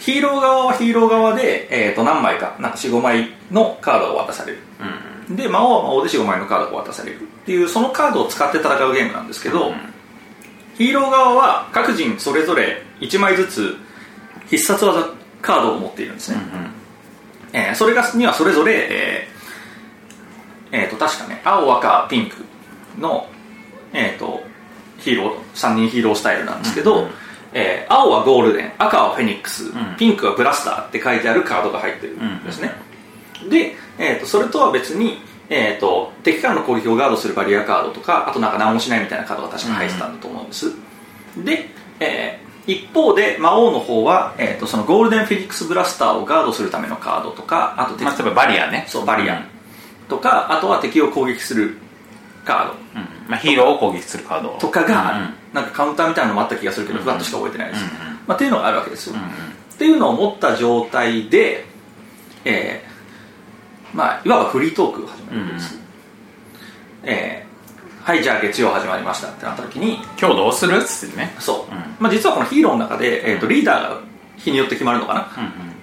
[0.00, 4.58] ヒーロー側はヒーロー側で、えー、と何枚かなんか45枚のカードが渡される。
[5.28, 5.36] うん。
[5.36, 7.20] で魔王は魔王で45枚のカードが渡される。
[7.20, 9.74] っていうそのカードを使って戦うゲームなんですけど、
[10.76, 13.76] ヒーロー側は各人それぞれ1枚ずつ
[14.48, 15.06] 必殺技
[15.42, 16.38] カードを持っているんですね、
[17.52, 22.36] えーそれがにはそれぞれ、えーえーと確かね青赤ピンク
[22.98, 23.26] の、
[23.92, 24.42] えー、と
[25.00, 27.10] ヒーロー3人ヒーロースタイルなんですけど、うんうん。
[27.52, 29.96] えー青はゴールデン赤はフェニックス、ん。
[29.98, 32.72] ピンクはブラスターって書いてあるカードが入ってるんですね、
[33.48, 40.72] で、えー、とそれとは別に、えー、と敵からの攻撃をガードするバリアカードとかあとなんか何もしないみたいなカードが確か入ってたんだと思うんです、
[41.44, 41.66] で、
[41.98, 48.84] えー一方で魔王の方は、えー、とそのゴールデンフェニックスブラスターをガードするためのカードとかあと敵まあ例えばバリアね。
[48.88, 49.44] そうバリア
[50.08, 51.78] とかあとは敵を攻撃する
[52.44, 52.72] カード。
[52.72, 53.30] うん。
[53.30, 54.56] まあ、ヒーローを攻撃するカード。
[54.60, 57.84] とかがなんかカウンターみたいなのもあった気がするけど、ふわっとしか覚えてないです、
[58.26, 61.66] まあ、っていうのがあるわけですよ、っていうのを持った状態で、
[62.44, 65.80] えーまあ、いわばフリートークを始めるわけです、
[67.04, 67.50] えー
[68.02, 71.34] はいじゃあ月曜始まりましたってなった時に今日どうするっつってね。
[71.38, 71.78] そう、うん。
[72.00, 74.00] まあ、実はこのヒーローの中で、えー、とリーダーが
[74.38, 75.30] 日によって決まるのかな、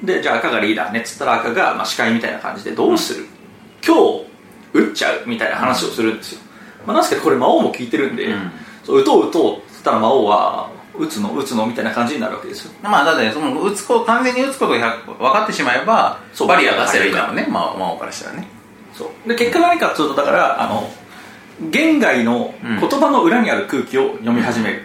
[0.02, 0.06] うん。
[0.06, 3.26] でじゃあ赤がリーダーねっつったら赤が、まあ、司会みたいな感じでどうする、
[3.86, 4.26] 今日
[4.74, 6.42] 打っちゃうみたいな話をするんですよ、
[6.88, 8.52] まあ、なんですけどこれ魔王も聞いてるんで、うん。
[8.86, 12.72] そう打とう打とうって言ったら魔王は打つの打つのみたいな感じになるわけですよ。
[12.82, 18.48] まあだってその打つこ完全に打つことが100分かってしまえばバリア出せばいいんだもんね魔王からしたらね。
[18.94, 19.30] そう。
[19.30, 20.90] で結果何かっていうとだからあの
[21.70, 22.80] 言外のうん。
[22.80, 24.84] 言葉の裏にある空気を読み始める、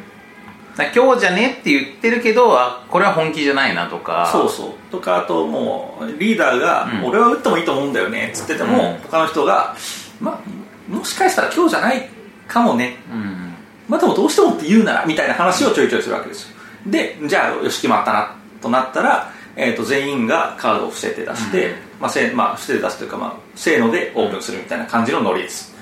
[0.94, 4.28] 今日じゃねって言ってるけどあこれは本気じゃないなとか。
[4.32, 4.70] そうそう。
[4.90, 7.08] とかあともうリーダーが、うん。
[7.10, 8.96] 俺は打ってもいいと思うんだよねっつってても、うん。
[9.04, 9.76] 他の人が、
[10.20, 10.40] まあ、
[10.92, 12.08] もしかしたら今日じゃない
[12.46, 12.96] かもね。
[13.10, 13.54] うん。
[13.88, 16.56] まあでもどうしてもって言うならみたいな話をちょいちょいするわけですよ。
[16.86, 21.74] でじゃあよし決まったなとなったら、えー、と全員がカードを伏せて出して、うん。
[22.00, 25.72] まあせまあ、伏せて出すというか、まあ、せーのでオープンするみたいな感じのノリです、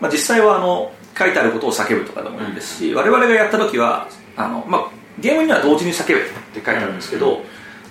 [0.00, 7.42] まあ、実際はあの書いてあることを叫ぶとかでもいいですし、我々がやった時はあの、まあ、ゲームには同時に叫べって書いてあるんですけど、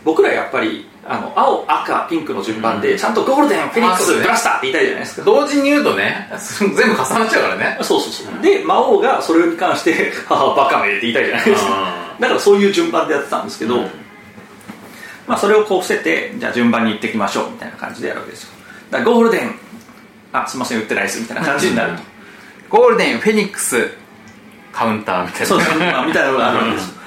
[0.04, 5.26] 僕らやっぱりあの青赤ピンクの順番でちゃんとゴールデンフェニックスブラスターって言いたいじゃないですか。
[5.26, 7.78] 同時に言うとね 全部重なっちゃうからね。
[7.82, 8.42] そうそうそう。
[8.42, 11.72] で魔王がそれに関して「ははバカめ」って言いたいじゃないですか。
[11.74, 13.92] あだからそういう順番でやってたんですけど、うん。
[15.28, 18.50] まあ、それをこう伏せてじゃあ順番に行ってきましょうみたいな感じでやるわけですよ。
[18.90, 19.56] だからゴールデン
[20.32, 22.04] あすいません打ってないですみたいな感じになると。
[22.70, 23.92] ゴールデンフェニックス
[24.72, 25.48] カウンターみたいな。
[25.48, 27.02] そうですね、まあ、みたいなのがあるわけですよ。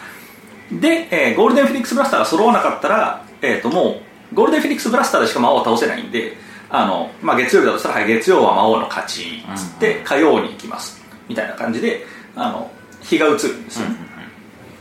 [0.72, 4.00] で、えーゴールデンフェニックスブラスターが揃わなかったら、えー、とも
[4.32, 6.36] うゴールデンフェニックスブラスターでしか魔王は倒せないんで
[6.70, 11.04] あの、まあ、月曜日だとしたら、はい、月曜は魔王の勝ちっつって、火曜に行きます。
[11.28, 12.04] みたいな感じで
[12.34, 12.70] あの
[13.02, 13.88] 日が移るんですよ。
[13.88, 13.96] ね、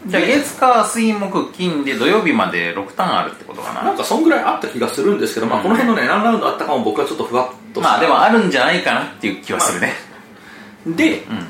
[0.08, 3.84] じゃあ月火水木金で土曜日まで6ターンあるってことかな？
[3.84, 9.94] なんかそんぐらいあった気がするんですけど、まあ、この辺のね何ラウンドあったかも僕はちょっとふわっとまあでもあるんじゃないかなっていう気はするね、
[10.88, 11.48] で、うん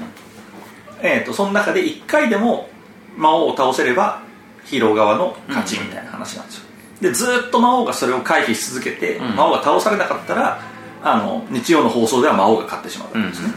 [1.02, 2.70] えー、とその中で1回でも
[3.18, 4.22] 魔王を倒せれば
[4.66, 6.66] ヒーロー側の勝ちみたいな話なんですよ、
[7.04, 9.36] でずーっと魔王がそれを回避し続けて、うん。
[9.36, 10.62] 魔王が倒されなかったら
[11.04, 13.50] あの日曜の放送では魔王が勝ってしまうわけですね、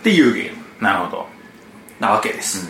[0.00, 0.58] っていうゲーム。
[0.80, 1.26] なるほど。
[2.00, 2.68] なわけです、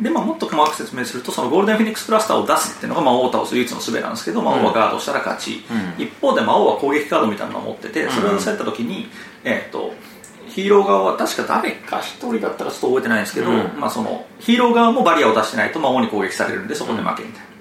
[0.00, 5.62] で、まあ、もっと細かく説明するとそのゴールデンフェニックスクラスターを出すっていうのが魔王を倒す唯一の術なんですけど魔王はガードしたら勝ち、
[5.98, 6.04] うん。
[6.04, 9.06] 一方で魔王は攻撃カードみたいなのを持っててそれを出された時に、
[9.44, 9.94] えー、と
[10.48, 13.78] ヒーロー側は確か誰か一人だったらちょっと覚えてないんですけど、うん。
[13.78, 17.53] まあ、そのヒーロー側もバリアを出してないと魔王に攻撃されるんでそこで負けみたいな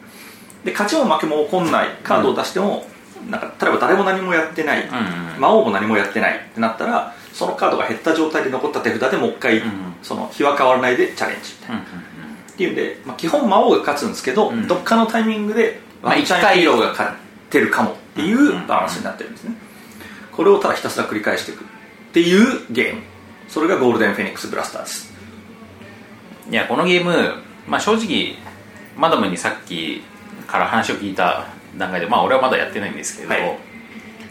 [0.64, 1.90] で勝ちも負けも起こんない。
[2.04, 2.86] カードを出しても、
[3.30, 9.62] なんか例えば誰も何もやってない、うんうん魔王も何もやってないってなったらそのカードが減った状態で残った手札でもう一回、ん
[10.04, 11.54] その日は変わらないでチャレンジ。
[11.62, 11.84] みたいなうんうん。
[11.84, 14.68] っていうんで、まあ、基本魔王が勝つんですけど、うん。
[14.68, 16.58] どっかのタイミングでまあワンチャン一回。
[16.58, 17.12] ヒーローが勝っ
[17.50, 19.56] てるかもっていうバランスになってるんですね。
[20.32, 21.68] これをただひたすら繰り返していくっ
[22.14, 23.02] ていうゲーム。
[23.48, 25.14] それがゴールデンフェニックスブラスターです。
[26.50, 27.36] いやこのゲーム、
[27.68, 28.36] まあ、正直
[28.98, 30.04] マダムにさっき
[30.54, 33.58] から話を聞いた段階でまあ俺はまだやってないんですけど、はい。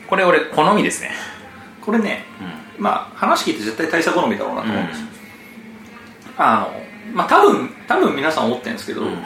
[0.06, 1.11] これ俺好みですね。
[1.80, 2.24] これね、
[2.78, 5.00] まあ話聞いて絶対大佐好みだろうなと思うんです、
[6.38, 6.70] あ
[7.08, 9.24] のまあ多分多分皆さん思ってるんですけど、うん。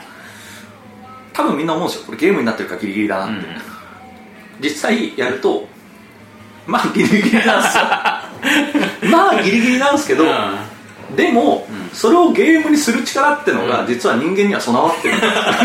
[1.33, 2.05] 多分みんな思うんですよ。
[2.07, 3.45] これゲームになってるからギリギリだなって、
[4.59, 5.67] 実際やると
[6.65, 7.83] まあギリギリなんですよ。
[9.11, 10.25] まあギリギリなんですけど、
[11.15, 15.15] でも、それをゲームにする力ってのが実は人間には備わってる。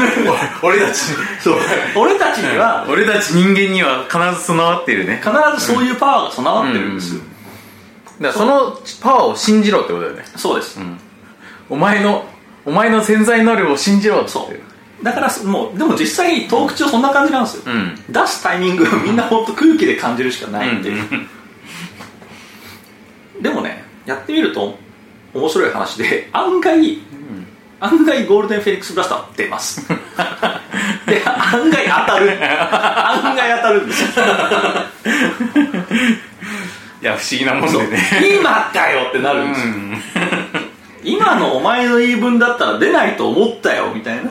[0.62, 1.01] 俺たち
[1.40, 1.59] そう。
[1.95, 5.23] 俺たちには俺たち人間には必ず備わってるね。
[5.23, 7.21] 必ずそういうパワーが備わってるんですよ、
[8.18, 10.25] だからそのパワーを信じろってことだよね。
[10.35, 10.81] そうです、
[11.68, 12.25] お前の
[12.64, 14.31] お前の潜在能力を信じろって。
[14.31, 15.05] そう。
[15.05, 17.95] だからもうでも実際トーク中そんな感じなんですよ、ん。
[18.09, 20.92] 出すタイミングみんな本当空気で感じるしかないんで、
[23.42, 24.79] でもねやってみると
[25.35, 26.99] 面白い話で案外、
[27.81, 29.87] 案外ゴールデンフェニックスブラスター出ます。
[31.07, 32.31] で案外当たる。
[32.33, 34.03] 案外当たるんです。
[34.03, 34.25] よ
[37.03, 38.38] いや不思議なもんでね。
[38.38, 39.75] 今かよってなるんですよ、
[41.03, 44.31] 今のお前の言い分だったら出ないと思ったよみたいな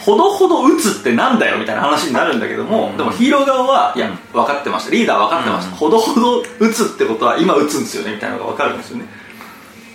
[0.00, 9.04] ほどほど打つってなんだよみたいな話になるんだけども、でもヒーロー側はいや分かってましたリーダー分かってました、ほどほど打つってことは今打つんですよねみたいなのが分かるんですよね、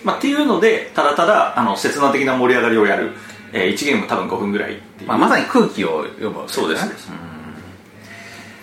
[0.04, 3.12] まあ、っていうのでただただあの刹那的な盛り上がりをやる、
[3.52, 6.94] えー、1ゲーム多分5分ぐらいっていう、まあ、まさに空気を読むわけそうです、ね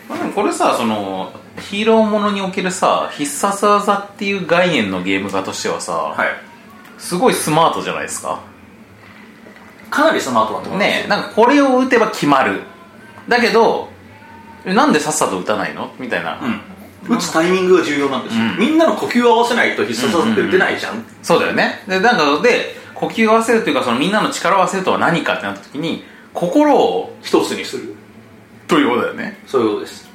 [0.08, 6.54] まあ、でもこれさそのヒーローものにおけるさ必殺技っていう概念のゲーム化としてはさ、はい。
[7.04, 8.40] すごいスマートじゃないですか
[9.94, 12.62] かなりスマートだと思いますねえなんかこれを打てば決まる。
[13.28, 13.90] だけど
[14.66, 15.94] えなんでさっさと打たないの？
[16.00, 16.40] みたいな、
[17.08, 18.58] うん、打つタイミングが重要なんですよ、うん。
[18.58, 21.84] みんなの呼吸を合わせないと必殺技って打てないじゃん,、そうだよね。
[21.88, 26.04] でなんかで呼吸を合わせるというかそのみんなの力を合わせるとは何かってなった時に
[26.34, 27.94] 心を一つにする。
[28.68, 29.38] ということだよね。
[29.46, 30.10] そういうことです。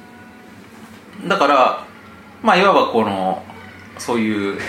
[1.27, 1.85] だから
[2.41, 3.43] まあいわばこの
[3.97, 4.59] そういう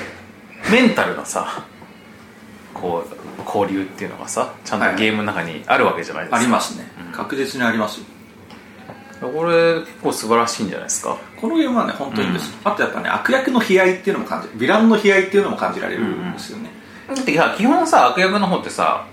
[0.71, 1.65] メンタルのさ
[2.81, 8.07] こう交流っていうのがさちゃんとゲームの中にあるわけじゃないですか、ありますね、確実にありますよ。
[9.21, 11.19] これ結構素晴らしいんじゃないですか？
[11.39, 16.71] このゲームはね本当にいいです、あとやっぱね悪役の悲哀っていうのも感じるヴィランの悲哀っていうのも感じられるんですよね、
[17.07, 19.07] だってさ基本さ悪役の方ってさ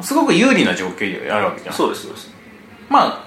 [0.00, 1.74] すごく有利な状況にあるわけじゃん。
[1.74, 2.32] そうですそうです。
[2.88, 3.24] ま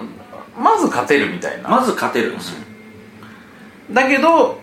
[0.58, 2.58] まず勝てるみたいな、まず勝てるんですよ、
[3.92, 4.58] だけど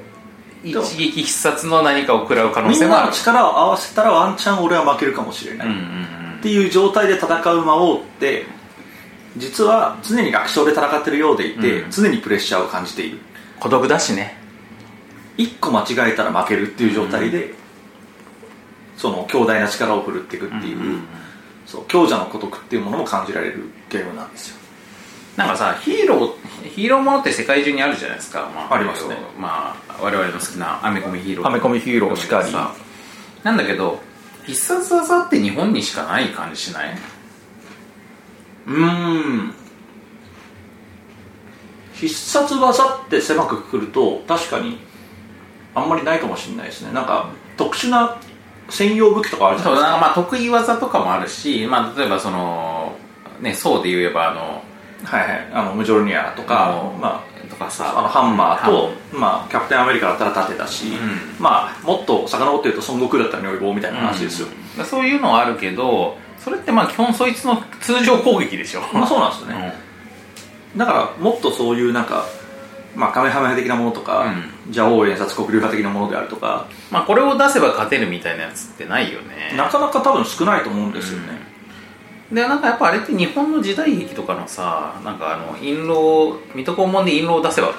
[0.64, 3.04] 一撃必殺の何かを食らう可能みん性もある。
[3.06, 6.08] なの力を合わせたらワンチャン俺は負けるかもしれない、うんうん
[6.40, 8.46] っていう状態で戦う魔王って
[9.38, 11.92] 実は常に楽勝で戦ってるようでいて、うん。
[11.92, 13.20] 常にプレッシャーを感じている。
[13.60, 14.38] 孤独だしね。
[15.38, 17.54] 一個間違えたら負けるっていう状態で、
[18.98, 21.04] その強大な力を振るっていくっていう,、うんうんうん。
[21.66, 24.58] そう強者の孤独っていうものも感じられるゲームなんですよ。
[25.36, 29.18] なんかさヒーローヒーローものって世界中にあるじゃないですか、まありますね。
[29.38, 31.48] まあ我々の好きなアメコミヒーロー。
[31.48, 32.52] アメコミヒーローしかり。
[32.52, 32.74] さ
[33.44, 34.00] なんだけど
[34.46, 36.98] 必殺技って日本にしかない感じしない？
[38.68, 38.86] うー
[39.50, 39.54] ん。
[41.94, 44.80] 必殺技って狭くくくると確かに
[45.76, 46.92] あんまりないかもしれないですね。
[46.92, 48.18] なんか特殊な
[48.70, 49.92] 専用武器とかあるじゃないですか。
[49.92, 52.96] なんかまあ得意技とかもあるし、まあ、例えばその
[53.42, 54.63] ねそうで言えばあの
[55.04, 55.50] はいはい。
[55.54, 57.02] あのムジョルニアとかうん。
[57.02, 60.90] まとかあ、あさのハンマーとハ、まあ、キャプテンアメリカだったら盾だし、ん。
[61.40, 64.86] まあもっと遡って言うと孫悟空だったら如意棒みたいな話ですよ、うん。
[64.86, 68.82] そういうのはあるけどそれってまあ基本そいつの通常攻撃でしょ。
[68.94, 69.74] まあそうなんですよね、
[70.76, 72.26] だからもっとそういうなんか
[72.96, 74.26] まあカメハメハ的なものとか、
[74.68, 80.92] 邪王演殺黒竜派的なものであるとかまあこれを出せば勝てるみたいなやつってないよねなかなか多分少ないと思うん。
[80.92, 81.28] ですよね、
[82.32, 87.74] でなんかやっぱあれって日本の時代劇とかのさなんかあの印籠水戸黄門で印籠を出せば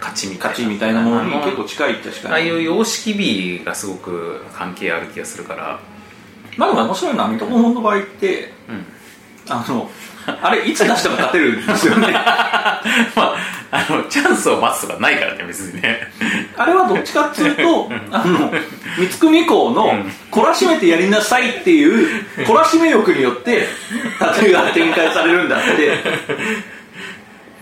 [0.00, 0.50] 勝ちみたいな。
[0.50, 2.34] 勝ちみたいなものに結構近いって確あかに。
[2.34, 5.80] あいう様式美がすごく関係ある気がするから。
[6.56, 8.84] まあでも面白いのは水戸黄門の場合ってうん。
[9.48, 9.90] あの
[10.42, 12.12] あれいつ出しても勝てるんですよね。
[12.12, 13.36] まあ
[13.70, 16.06] あのチャンスを待つとかないからね別にね。
[16.56, 18.52] あれはどっちかっていうと あの
[19.10, 20.12] 光圀公のん。
[20.30, 23.66] 懲らしめてやりなさいっていう懲らしめ欲によって
[24.18, 25.98] 盾が展開されるんだって。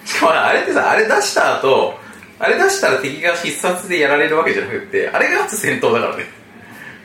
[0.05, 1.99] しかもあれってさあれ出した後
[2.39, 6.25] あれ出したら敵が必殺でやられるわけじゃなくてあれが初戦闘だからね。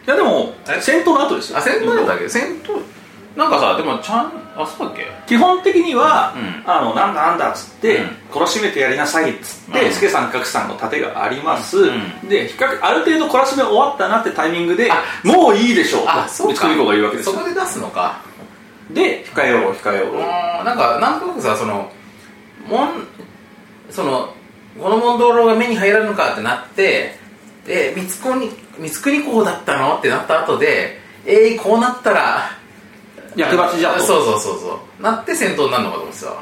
[0.05, 1.57] いやでも戦闘の後ですよ。
[1.57, 2.81] あ戦闘だけ戦闘
[3.35, 5.07] なんかさでもちゃんあそうだっけ？
[5.25, 6.69] 基本的には、うん。
[6.69, 8.05] あのなんだなんだっつって、うん。
[8.31, 9.93] 懲らしめてやりなさいっつって、うん。
[9.93, 12.27] 助さん格さんの盾があります、うん。
[12.27, 16.53] で比較ある程度懲らしめ終わったなってタイミングであもういいでしょうとあそうか。
[16.55, 17.33] 光圀公が言うわけですよ。
[17.33, 18.21] そこで出すのか。
[18.91, 20.21] で控えよう控えよう。
[20.21, 21.89] あーなんかなんとなくさその
[22.67, 23.07] もん
[23.89, 24.33] その
[24.77, 27.15] この問答が目に入らぬのかってなって
[27.65, 28.49] で光圀
[28.89, 29.97] 光圀公だったの？
[29.97, 32.57] ってなった後でえー、こうなったら
[33.35, 33.99] 役立ちじゃと。
[34.01, 35.03] そうそうそうそう。
[35.03, 36.33] なって戦闘になるのかと思ってた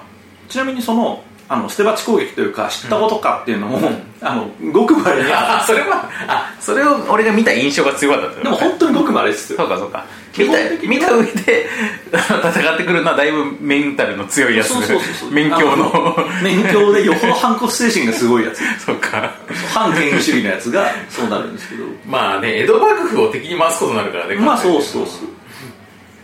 [0.49, 3.79] ちなみにそのあの捨て鉢攻撃というか知ったことかっていうのも、
[4.21, 9.57] あのごくまれにあそれはあそれを俺が見た印象が強かったでも本当にごくまれですよ。
[9.57, 10.05] そうかそうか。
[10.31, 11.67] 基見た見た上で
[12.13, 14.67] 戦ってくるのはだいぶメンタルの強いやつ。
[14.67, 15.31] そうそうそうそう。
[15.31, 16.15] 勉強の。
[16.15, 18.59] あ勉強でよほど反骨精神がすごいやつ。
[18.85, 19.31] そうか。
[19.73, 21.85] 反権威主義のやつがそうなるんですけど。
[22.05, 25.38] まあね江戸幕府を敵に回すことになるからねまあそうそうそう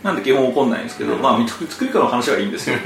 [0.06, 2.76] なんで基本怒んないんですけど、まあ作りかの話はいいんですよ。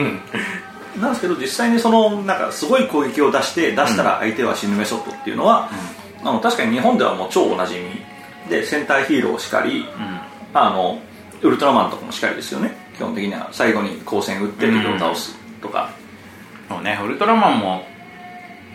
[0.99, 5.69] なんですけど実際にそのなんかすごい攻撃を出して出したら相手は死ぬメソッドっていうのは、
[6.23, 7.91] あの確かに日本ではもう超おなじみ。
[8.49, 9.85] で戦隊ヒーローしかり、
[10.55, 10.99] あの
[11.43, 12.75] ウルトラマンとかもしかりですよね。
[12.97, 15.91] 基本的には最後に光線打って敵を倒すとか、
[16.69, 17.85] そうねウルトラマンも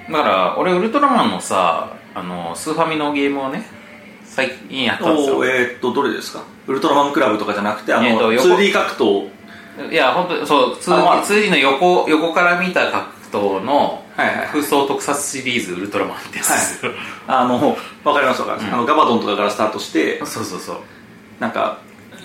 [0.10, 3.66] だから俺ウルトラマンのさあのスーファミのゲームをね
[4.36, 5.38] 最近やったんですよ。
[5.38, 6.44] おえーっとどれですか？
[6.68, 8.48] ウルトラマンクラブとかじゃなくてあの、えーっと横。
[8.62, 9.30] 2D 格闘。
[9.92, 14.48] いや本当そう 2D, あまあ 2D の横横から見た格闘のはいはいはい。
[14.48, 16.86] 空想特撮シリーズウルトラマンです。
[16.86, 16.92] よ、
[17.28, 20.78] あのわかりますわかります、あのガバドンとかからスタートしてそうそうそう。
[21.40, 21.80] なんか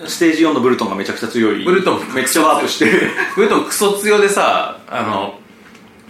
[0.07, 1.63] ステージ4のブルトンがめちゃくちゃ強い。
[1.65, 2.85] ブルトンめっちゃワープして。
[3.35, 5.37] ブルトンクソ強でさあの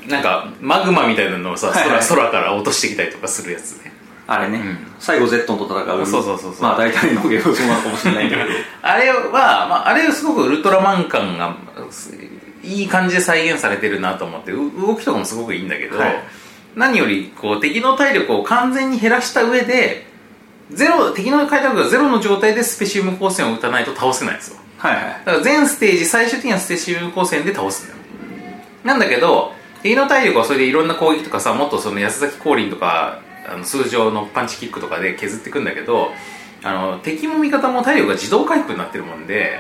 [0.08, 2.00] なんかマグマみたいなのをさ、はいはい。
[2.00, 3.91] 空空から落としてきたりとかするやつね
[4.32, 4.78] あれね、ん。
[4.98, 6.06] 最後ゼットンと戦う。
[6.06, 6.62] そうそうそうそう。
[6.62, 8.44] まあ大体のゲームそうなのかもしれないけど。
[8.82, 11.54] あれは、まあ、あれすごくウルトラマン感が
[12.64, 16.24] いい感じで再現されてるなと思ってう動きとかもすごくいいんだけど、はい。
[16.78, 20.08] 何よりこう敵の体力を完全に減らした上で
[20.70, 24.58] ゼロ敵の体力がゼロの状態でスペシウム光線を打たないと倒せないんですよ。
[24.78, 25.04] はいはい。
[25.26, 28.00] だから全ステージ最終的にはスペシウム光線で倒すんだよ。
[28.86, 29.52] なんだけど
[29.84, 36.12] 敵の体力はそれでいろんな攻撃とかさもっとその安崎降臨とかあの通常のパンチキックとかで削っていくんだけど
[36.64, 39.60] あの敵も味方も体力が自動回復になってるもんで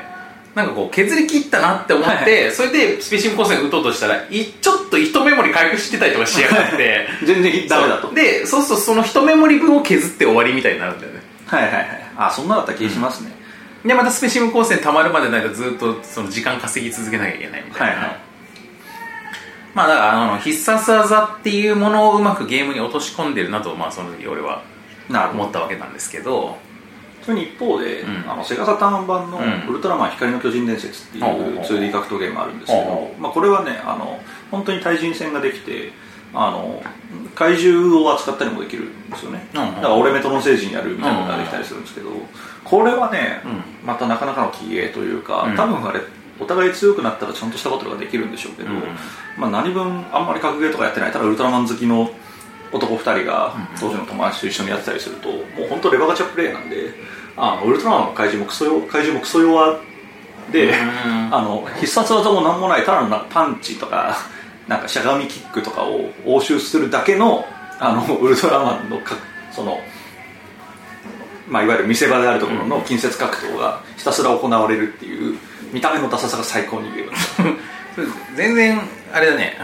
[0.55, 2.51] なんかこう削り切ったなって思って、はい。
[2.51, 7.07] それでスペシウム光線打とうとしたらいちょっと一メモリ回復してたりとかしやがって。
[7.23, 8.13] 全然ダメだと。
[8.13, 11.21] でそうするとその一メモリ分を削って終わりみたいになるんだよね。
[11.45, 12.11] はいはいはい。
[12.17, 13.31] あそんなだった気がしますね、
[13.85, 18.30] でまたスペシウム光線溜まるまでないとずっとその時間稼ぎ続けなきゃいけないみたいな、はいはい
[19.73, 24.63] まあだからあの必殺技っていうものをうまくゲームに落とし込んでるなとまあその時俺は
[25.09, 26.57] 思ったわけなんですけど
[27.23, 28.29] それに一方で、うん。
[28.29, 35.91] あのセガサターン版のうん「ウルトラマン光の巨人伝説」っていうほうほうほう 2D 格闘ゲームがあるんですけど、まあ、これはねあの本当に対人戦ができて
[36.33, 36.81] あの
[37.35, 39.75] 怪獣を扱ったりもできるんですよね、うんうん。
[39.75, 42.09] だから俺メトロン星人やるみたいなのができたりするんですけど、
[42.63, 43.41] これはね、
[43.83, 45.55] うまたなかなかの気芸というか、うん。
[45.57, 45.99] 多分あれ
[46.41, 48.81] お互い強くなったらちゃんとしたバトルができるんでしょうけど、うん。
[49.37, 52.09] まあ、何分あんまり格ゲーとかやってないただウルトラマン好きの
[52.71, 56.93] 男2人が当時の友達と一緒にやってたりするともう本当レバガチャプレイなんで
[57.37, 59.79] あのウルトラマンの怪獣もクソよ怪獣もクソ弱
[60.51, 60.73] でうん。
[61.35, 64.17] あの必殺技も何もないただのなパンチとか
[64.67, 67.45] なんかしゃがみキックとかを応酬するだけの
[67.79, 69.15] あのウルトラマンのか
[69.51, 69.79] その、
[71.47, 75.37] まあ、いわゆる見せ場であるところの近接格闘がひたすら行われるっていう
[75.71, 76.89] 見た目のダサさが最高に
[78.35, 78.81] 全然
[79.13, 79.57] あれだね。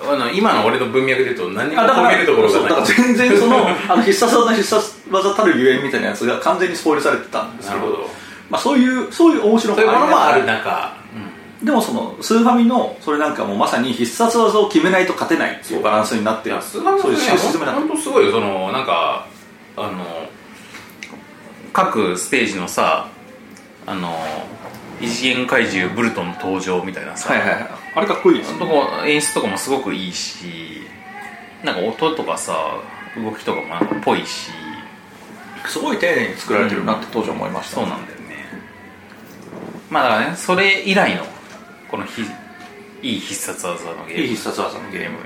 [0.00, 8.08] あの今の俺の文脈で言うと何にもあだから込めるところそうだからがない全然そのあの必殺技必殺技たるゆえんみたいなやつが完全にスポイルされてたんですけどなるほど。
[8.48, 10.96] まあ、そういうそういう面白いうものもあるな中、
[11.62, 18.32] でもそのスーファミのそれなんかもうまさに必殺技を決めないと勝てないっていうバランスになってそういうシステムだった本当すごいよ。
[18.32, 19.26] そのなんか
[19.76, 20.04] あの
[21.72, 23.08] 各ステージのさ
[23.86, 24.14] あの
[25.00, 27.68] 異次元怪獣ブルトンの登場みたいなさ、はいはいはい。
[27.94, 28.66] あれかっこいいですね
[29.06, 30.82] 演出とかもすごくいいし
[31.64, 32.76] なんか音とかさ
[33.16, 34.50] 動きとかもなんかぽいし。
[35.66, 38.46] すごい丁寧に作られてるなって当時思いました、そうなんだよね。
[39.90, 41.24] まあだからねそれ以来の
[41.90, 42.22] このひ
[43.02, 44.22] いい必殺技のゲーム。
[44.22, 45.18] いい必殺技のゲーム。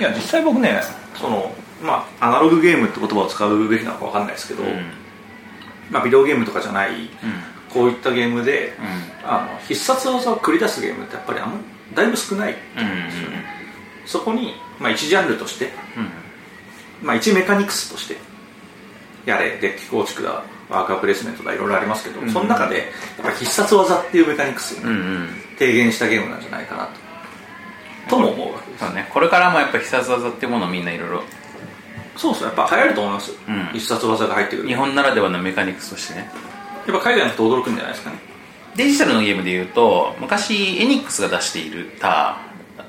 [0.00, 0.80] いや実際僕ね
[1.14, 4.90] そのまあアナログゲームって言葉を使うべきなのかわかんないですけど、うん
[5.90, 7.08] まあ、ビデオゲームとかじゃないうん。
[7.70, 9.28] こういったゲームで、うん。
[9.28, 11.60] あの必殺技を繰り出すゲームってやっぱりあん
[11.94, 13.08] だいぶ少ないうんうん。
[14.06, 17.06] そこに、まあ、一ジャンルとして、うん。
[17.06, 18.16] まあ、一メカニクスとして
[19.26, 22.30] やれデッキ構築だワーカープレイスメントだいろいろありますけど、うん。
[22.30, 22.86] その中でやっ
[23.22, 24.82] ぱり必殺技っていうメカニクスを
[25.58, 27.08] 提言したゲームなんじゃないかなと
[28.08, 28.84] とも思うわけです。
[28.84, 29.08] そうね。
[29.12, 31.22] これからもやっぱ必殺技っていうものをみんないろいろ
[32.18, 32.52] そうですね。
[32.54, 33.66] やっぱ流行ると思います、うん。
[33.72, 34.68] 必殺技が入ってくる。
[34.68, 36.30] 日本ならではのメカニクスとしてね。
[36.86, 38.18] やっぱ海外の人驚くんじゃないですかね。
[38.76, 42.38] デジタルのゲームでいうと昔エニックスが出しているた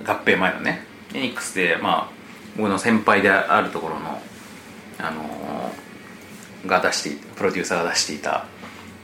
[0.05, 0.85] 合併前のね。
[1.13, 2.19] エニックスでまあ
[2.57, 4.21] 僕の先輩であるところの
[4.99, 5.49] あのー
[6.65, 8.45] が出していプロデューサーが出していた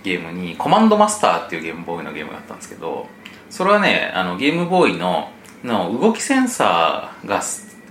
[0.03, 3.07] ゲームにコマンドマスターっていうゲームボーイのゲームがあったんですけど
[3.49, 5.29] それはねあのゲームボーイの
[5.63, 7.41] の動きセンサーが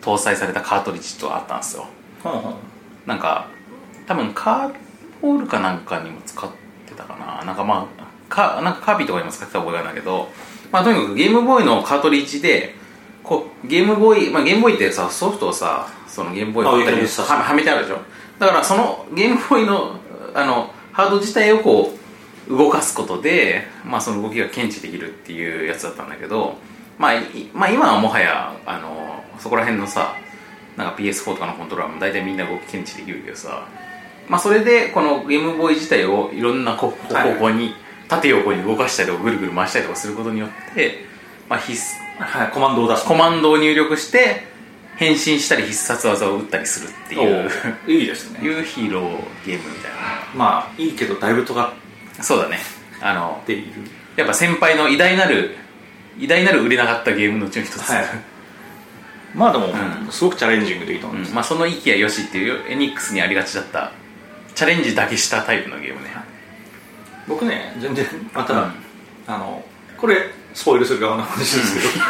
[0.00, 1.86] 搭載されたカートリッジとあったんですよ
[3.06, 3.48] なんか
[4.06, 4.74] 多分カー
[5.20, 6.50] ボールかなんかにも使っ
[6.86, 7.44] てたかな。
[7.44, 10.28] なんかまあかなんかカービィとかにも使ってた覚えがあるんだけど、
[10.72, 12.74] まあ、とにかくゲームボーイのカートリッジで
[13.22, 17.98] こうゲームボーイ、まあ、ゲームボーイってさソフトをさそのゲームボーイあの上から入れてたははめてあるでしょ。
[18.38, 19.98] だからそのゲームボーイの
[20.34, 21.92] あのハード自体をこ
[22.48, 26.56] う動かすことで、まあ、その動きが検知できるっていうやつだったんだけど、
[26.98, 27.22] まあ、い
[27.52, 30.16] まあ今はもはやあのそこら辺のさ
[30.76, 33.68] なんか PS4 とかのコントローラーも大体みんな動き検知できるけどさ、
[34.28, 37.74] まあ、それでこのゲームボーイ自体をいろんな方向に
[38.08, 41.04] 縦横に動かしたりとかぐるぐる回したりとかすることによって、
[41.48, 43.06] まあ、必須はいコマンドを出す。
[43.06, 44.46] コマンドを入力して
[44.96, 47.50] 変身したり必殺技を打ったりするっていう
[47.88, 48.40] おいいですね。
[48.40, 49.04] いうヒーロー
[49.44, 49.90] ゲームみたい
[50.36, 51.72] まあいいけどだいぶ尖っ
[52.16, 52.58] なそうだね。
[53.00, 53.42] あの
[54.16, 55.56] やっぱ先輩の偉大なる
[56.18, 58.04] 偉大なる売れなかったゲームのうちの一つ、はい
[59.34, 60.08] まあでも、ん。
[60.10, 61.34] すごくチャレンジングでいいと思います、うん。
[61.34, 63.92] まあ、その息やよしっていうエニックスにありがちだった
[64.54, 66.10] チャレンジだけしたタイプのゲームね。
[67.26, 68.72] 僕ね全然まあただ、うん。
[69.26, 69.64] あの
[69.98, 72.04] これスポイルする側の話ですけど、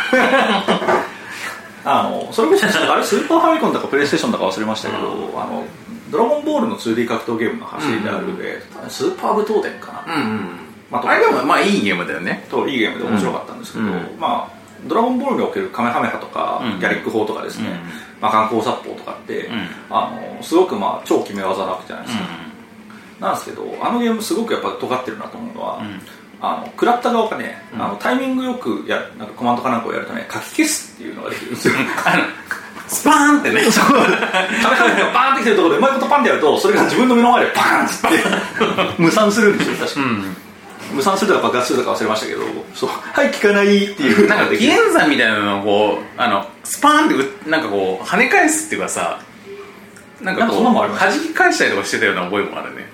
[1.87, 5.64] あのそれこそあれスーパーファミコンだかプレイステーションだか忘れましたけど、あの
[6.11, 10.59] ドラゴンボールの 2D 格闘ゲームの走りであるで、スーパーブトーデンかな、うんうん
[10.91, 12.47] まああれでもまあいいゲームだよね。
[12.51, 13.93] といいゲームで面白かったんですけど、うん。
[14.18, 16.80] まあドラゴンボールにおけるカメハメハとか、うん。
[16.80, 17.74] ギャリック砲とかですね、うん。
[18.20, 19.51] まあ、観光殺法とかって、ん。
[19.91, 22.24] あのすごくまあ超決め技なわけじゃないですか、
[23.20, 26.01] なんですけどあのゲームすごくやっぱ尖ってるなと思うのは、ん。
[26.41, 27.82] あの食らった側がね、ん。
[27.82, 31.74] あのタイミングよくやなんかコマンドかなんかをやるとね書き消すっていうのができるんですよ。
[32.87, 33.62] スパーンってね。
[33.72, 37.89] カメハメがバーンってきてるところでうまいことパンってやるとそれが自分の目の前でバーンっ
[38.97, 40.37] て無産するんですよ確かに、うん
[40.95, 42.42] 無産するとか爆発するとか忘れましたけど
[42.74, 49.20] そうはい効かないっていうなんか紀元山みたいなのをこうあのスパーンってうなんかこう跳ね返すっていうかさ
[50.22, 51.18] なんかなんかこそんなのもあります。
[51.18, 52.84] う弾き返したりとかしてたような覚えもあるね。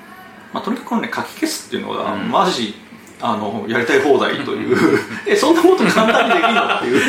[0.53, 2.30] まあ、とにかくね書き消すっていうのが、うん。
[2.30, 2.74] マジ
[3.20, 4.76] あのやりたい放題という。
[5.26, 6.74] えそんなこと簡単にできるの？
[6.76, 7.01] っていう。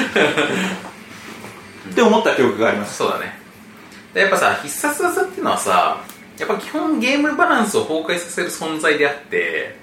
[1.92, 2.98] って思った記憶があります。
[2.98, 3.40] そうだね。
[4.14, 6.04] でやっぱさ必殺技っていうのはさ
[6.38, 9.76] やっぱ基本ゲームバランスを崩壊させる存在であって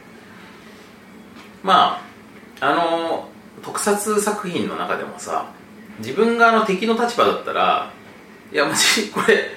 [1.68, 2.00] ま
[2.60, 3.28] ああの
[3.62, 5.52] 特撮作品の中でもさ
[5.98, 7.92] 自分があの敵の立場だったら
[8.50, 9.50] いやマジこれ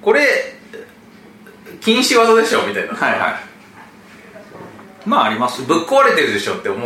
[0.00, 0.22] これ
[1.80, 2.94] 禁止技でしょみたいな。
[2.94, 3.34] はいはい。
[5.04, 6.80] まあありますぶっ壊れてるでしょって思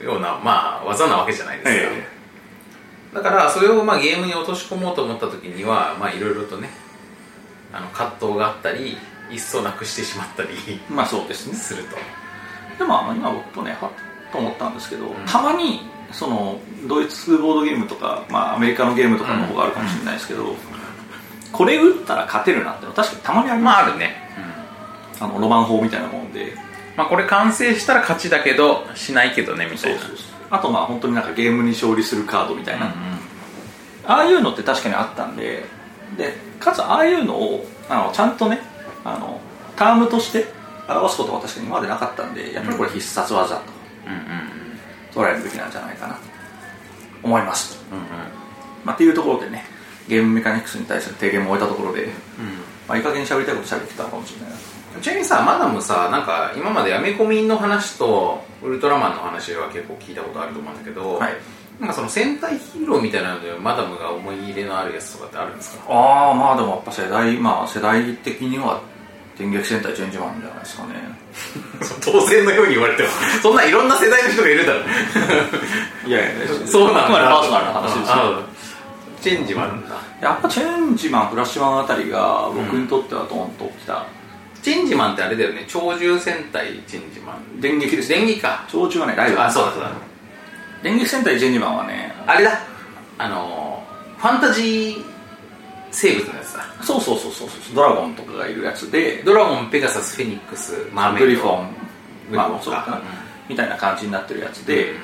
[0.00, 2.06] うような、まあ、技なわけじゃないですか、え
[3.14, 6.70] だからそれをまあゲームに落とし込もうと思った時にはまあいろいろとね
[7.72, 8.96] あの葛藤があったり
[9.30, 10.48] 一層なくしてしまったり
[10.90, 11.54] まあそうですね。
[11.54, 11.96] すると。
[12.78, 13.90] でもあの今僕とねはっ
[14.32, 16.58] と思ったんですけど、たまにその
[16.88, 20.54] ドイツボードゲームとか、まあ、アメリカのゲームとかの方があるかもしれないですけど、
[21.52, 24.16] これ打ったら勝てるなって確かにたまにあります、まああるね、
[25.20, 26.54] あのロマン法みたいなもんで。
[26.96, 30.00] まあこれ完成したら勝ちだけどしないけどねみたいな。
[30.50, 32.92] あとまあ本当になんかゲームに勝利するカードみたいな、うん
[34.04, 35.62] ああいうのって確かにあったんで
[36.16, 38.58] でかつああいうのをあのちゃんとね
[39.04, 39.40] あの
[39.76, 40.46] タームとして
[40.88, 43.62] 表すことは確かに今までなかったんでやっぱりこれ必殺技と。
[43.62, 43.81] うんうん
[45.12, 46.14] 捉えるべきなんじゃないかな。
[46.14, 46.20] と
[47.22, 48.04] 思います、うんうん。
[48.84, 49.64] まあ、っていうところでね
[50.08, 52.08] ゲームメカニクスに対する提言も終えたところで、
[52.88, 54.56] まあ、いい加減に喋りたいこと喋ってきたのかもしれないな。
[55.00, 61.36] ちなみにさマダムさなんか今までアメコミの話とウルトラマンの話は結構聞いたことあると思うんだけど、はい。
[61.80, 65.84] なんかその戦隊ヒーローみたいなのでマダムが思い入れのあるやつとかってあるんですか？
[65.88, 68.82] ああまあでもやっぱ世代まあ世代的には
[69.38, 70.94] 電撃戦隊チェンジマンじゃないですかね
[72.04, 73.08] 当然のように言われても
[73.42, 74.80] そんないろんな世代の人がいるだろ
[76.06, 76.30] いやいや
[76.66, 77.18] そうなんだ。
[77.18, 79.94] パーソナルな話ですチェンジもあるんだ。
[80.20, 84.04] やっぱチェンジマンフラッシュマンあたりが僕にとってはドーンときた、
[84.62, 85.64] チェンジマンってあれだよね。
[85.68, 87.60] 超獣戦隊チェンジマン。
[87.60, 88.64] 電撃です電撃か。
[88.70, 89.90] 長寿はねライブあそうだそうだ。
[90.82, 92.58] 電撃戦隊チェンジマンはねあれだ。
[93.18, 95.04] あのーファンタジー
[95.90, 97.74] 生物のやつだそうそうそうそうそう。
[97.74, 101.68] ドラゴンとかがいるやつでドラゴンペガサスフェニックスマーメイドグリフォン
[102.30, 102.86] グリフォンかまあそうか。
[102.90, 103.02] な、うん。
[103.48, 104.94] みたいな感じになってるやつで、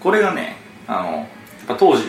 [0.00, 1.26] これがねあのやっ
[1.68, 2.02] ぱ当時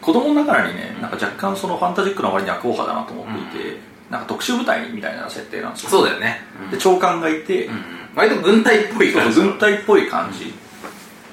[0.00, 3.78] 子供ながらにねなんか若干そのファンタジックな割には硬派だなと思っていて、
[4.10, 5.90] なんか特殊部隊みたいな設定なんですよ。
[5.90, 7.82] そうだよね、で長官がいて、うん。
[8.14, 9.40] 割と軍隊っぽい感じ。
[9.40, 10.54] 軍隊っぽい感じ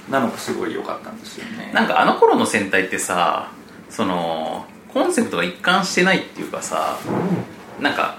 [0.10, 1.72] なのがすごい良かったんですよね。
[1.74, 3.52] なんかあの頃の戦隊ってさ
[3.89, 6.98] そのコンセプトが一貫してないっていうかさ
[7.80, 8.18] なんか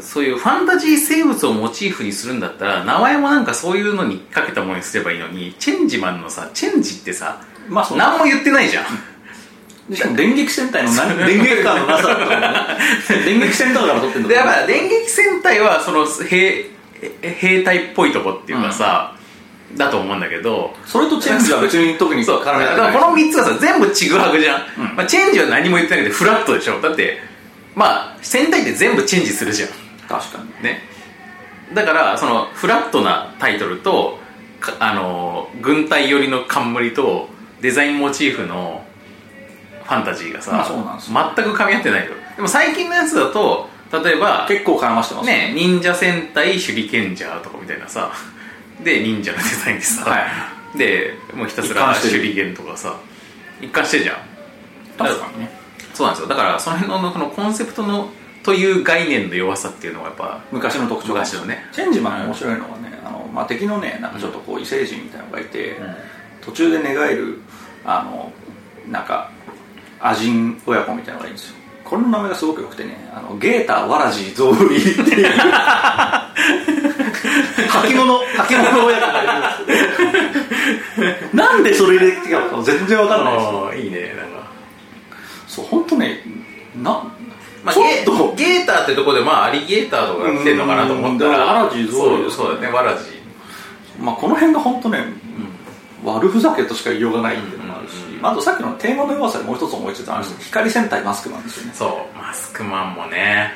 [0.00, 8.84] そういうファンタジー生物をモチーフにするんだったら名前もなんかそういうのにかけたものにすればいいのにチェンジマンのさチェンジってさまあ何も言ってないじゃん。
[9.88, 13.24] でしかも電撃戦隊の何電撃感のなさとかもね。
[13.24, 16.70] 電撃戦隊から撮ってんだ でやっぱ電撃戦隊はその兵
[17.20, 19.16] 兵隊っぽいとこっていうかさ、
[19.76, 22.76] だと思うんだけどそれとチェンジは別に特に そう絡めてない。
[22.76, 24.96] だからこの3つがさ全部ちぐはぐじゃん、うん。
[24.96, 26.80] まあ、チェンジは何も言ってないけどフラットでしょ。
[26.80, 27.22] だって
[27.74, 29.68] まあ戦隊って全部チェンジするじゃん。
[30.08, 30.64] 確かに。
[30.64, 30.88] ね。
[31.72, 34.18] だからそのフラットなタイトルと
[34.60, 37.28] かあの軍隊寄りの冠と
[37.60, 38.84] デザインモチーフの
[39.84, 45.52] ファンタジーがさ、全く噛み合ってないよでも最近のやつだと例えば結構絡ましてますね。
[45.54, 48.10] 忍者戦隊手裏剣ジャーとかみたいなさ
[48.82, 52.96] で忍者のデザインでさ、はでもうひたす一ら手裏剣とかさ。
[53.60, 54.16] 一貫してるじゃん。
[54.98, 55.50] 確かにね。
[55.94, 56.28] そうなんですよ。
[56.28, 58.08] だからその辺のこのコンセプトの
[58.42, 61.10] という概念の弱さっていうのがやっぱ昔の特徴。
[61.10, 61.64] 昔のね。
[61.72, 65.76] チェンジマンの面白いのはねあの、まあ、敵のねなんかちょっとこう異星人みたいなのがいて、
[66.40, 67.40] 途中で寝返る
[67.84, 68.32] あの
[68.90, 69.30] なんか
[70.00, 71.56] アジン親子みたいなのがいいんですよ。
[71.84, 75.26] これの名前がすごく良くてねあのゲーター・ワラジー・ゾウリっていう。
[75.28, 76.21] 履
[78.02, 79.32] 物履物親子がいる
[81.36, 82.58] なんでそれ入れてきたの？
[82.58, 83.66] か全然わかんないですよ。
[83.66, 84.50] ああいいねなんか。
[85.48, 86.20] そう本当ね
[86.76, 87.04] な
[87.64, 88.04] まあ、ゲ
[88.36, 91.30] ゲーターってとこでまあアリゲーターとかが来てんのかなと思ったら。
[91.30, 93.04] うんだからワラジゾウそうそうだねワラジ
[94.00, 95.04] まあ、この辺が本当ね、
[96.04, 101.72] 悪ふざけとしか言いようがないっていうのもあるし、うんまあ、あとさっきのテーマの弱さでもう一つ思いついた話です、光戦隊マスクマンですよね。
[101.74, 103.52] そうマスクマンもね。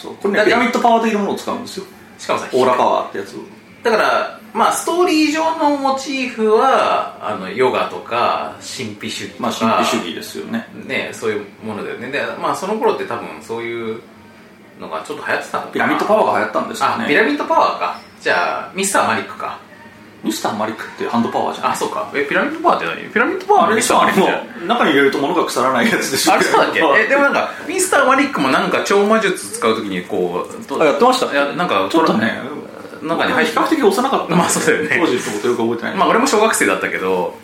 [0.00, 1.86] そうこれねピラミッドパワー的なものを使うんですよ。
[2.18, 3.40] しかもさオーラパワーってやつを
[3.82, 10.66] だからまあストーリー上のモチーフはあのヨガとか神秘主義とか、まあ神秘主義ですよね。
[10.86, 12.10] ねそういうものだよね。
[12.10, 14.00] でまあその頃って多分そういう
[14.80, 15.72] のがちょっと流行ってたのかな。
[15.72, 18.00] ピラミッドパワーが流行ったんですよあピラねミッドパワーか。
[18.20, 19.58] じゃあミスターマリックか。
[20.22, 21.72] ミスターマリックってハンドパワーじゃない？
[21.72, 22.08] あそうか。
[22.14, 23.12] えピラミッドパワーって何？
[23.12, 26.34] ピラミッドパワーあれミスターマリック中に入れると物が腐らないやつでしょ。
[26.34, 26.78] あれそうだっけ？
[26.78, 31.32] えでもなんかミスターマリックもなんか超魔術使うときにこうやってました。
[31.32, 32.38] いやなんかちょっとね
[33.02, 34.36] 中に入って比較的幼かった。
[34.36, 34.96] まあそうだよね。
[34.98, 35.94] 当時のことよく覚えてない。
[35.96, 37.34] まあ俺も小学生だったけど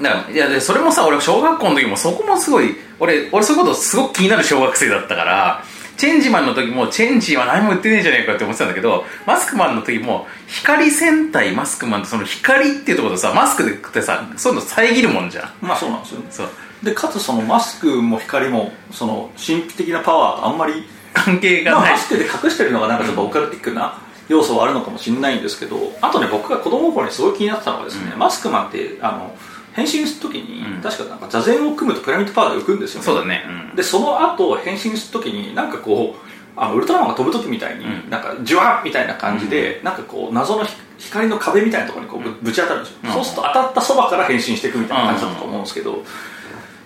[0.00, 5.64] だからいやでそれもさ俺小学校の時もそこもすごい俺俺そういうことすごく気になる小学生だったから
[5.96, 15.50] チェンジマンの時もチェンジは何も言ってねえじゃねえかって思ってたんだけどマスクマンの時も光戦隊マスクマンってその光っていうところとさマスクでってさそういうの遮るもんじゃん。
[15.62, 16.48] まあそうなんですよそう。
[16.82, 20.84] でかつそのマスクも光もその神秘的なパワーとあんまり
[21.14, 21.80] 関係がない。
[21.80, 23.98] まあマスクで隠してるのがなんかちょっとオカルティックな
[24.28, 28.18] 要素はあるのかもしれないんですけどあとね僕が子供の頃にすごい気になってたのがですね、うん。
[28.18, 29.34] マスクマンってあの
[29.72, 30.82] 変身するときに、うん。
[30.82, 33.04] 確かなんか座禅を組むとピラミッドパワーで浮くんですよね。
[33.04, 33.76] そうだね、うん。
[33.76, 38.10] でその後変身するときになんかこうあのウルトラマンが飛ぶ時みたいに、うん。
[38.10, 43.12] なんかジュワッみたいな感じで、なんかこう謎のひ光の壁みたいなところにこうぶぶち当たるんですよ、うん。
[43.12, 46.02] そうすると当たったそばから変身していくみたいな感じだったと思うんですけど、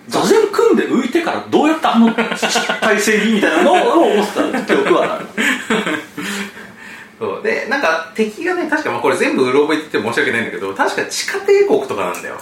[0.07, 3.75] 座禅組んで浮いてからどうやってあの体勢にみたいなのを
[4.11, 5.27] 思ってた記憶はある
[7.19, 12.37] そうでなんか敵がね確かまあこれ全部うろ覚えって言って申し訳ないんだけど確か地下帝国とかなんだよ。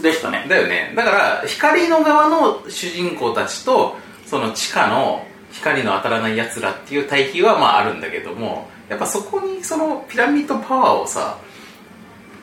[0.00, 0.46] でしたね。
[0.48, 0.92] だよね。
[0.96, 3.96] だから光の側の主人公たちと
[4.26, 11.38] その地下の光の当たらないやつらっていう対比はまああるんだけどもやっぱそこにそのピラミッドパワーをさ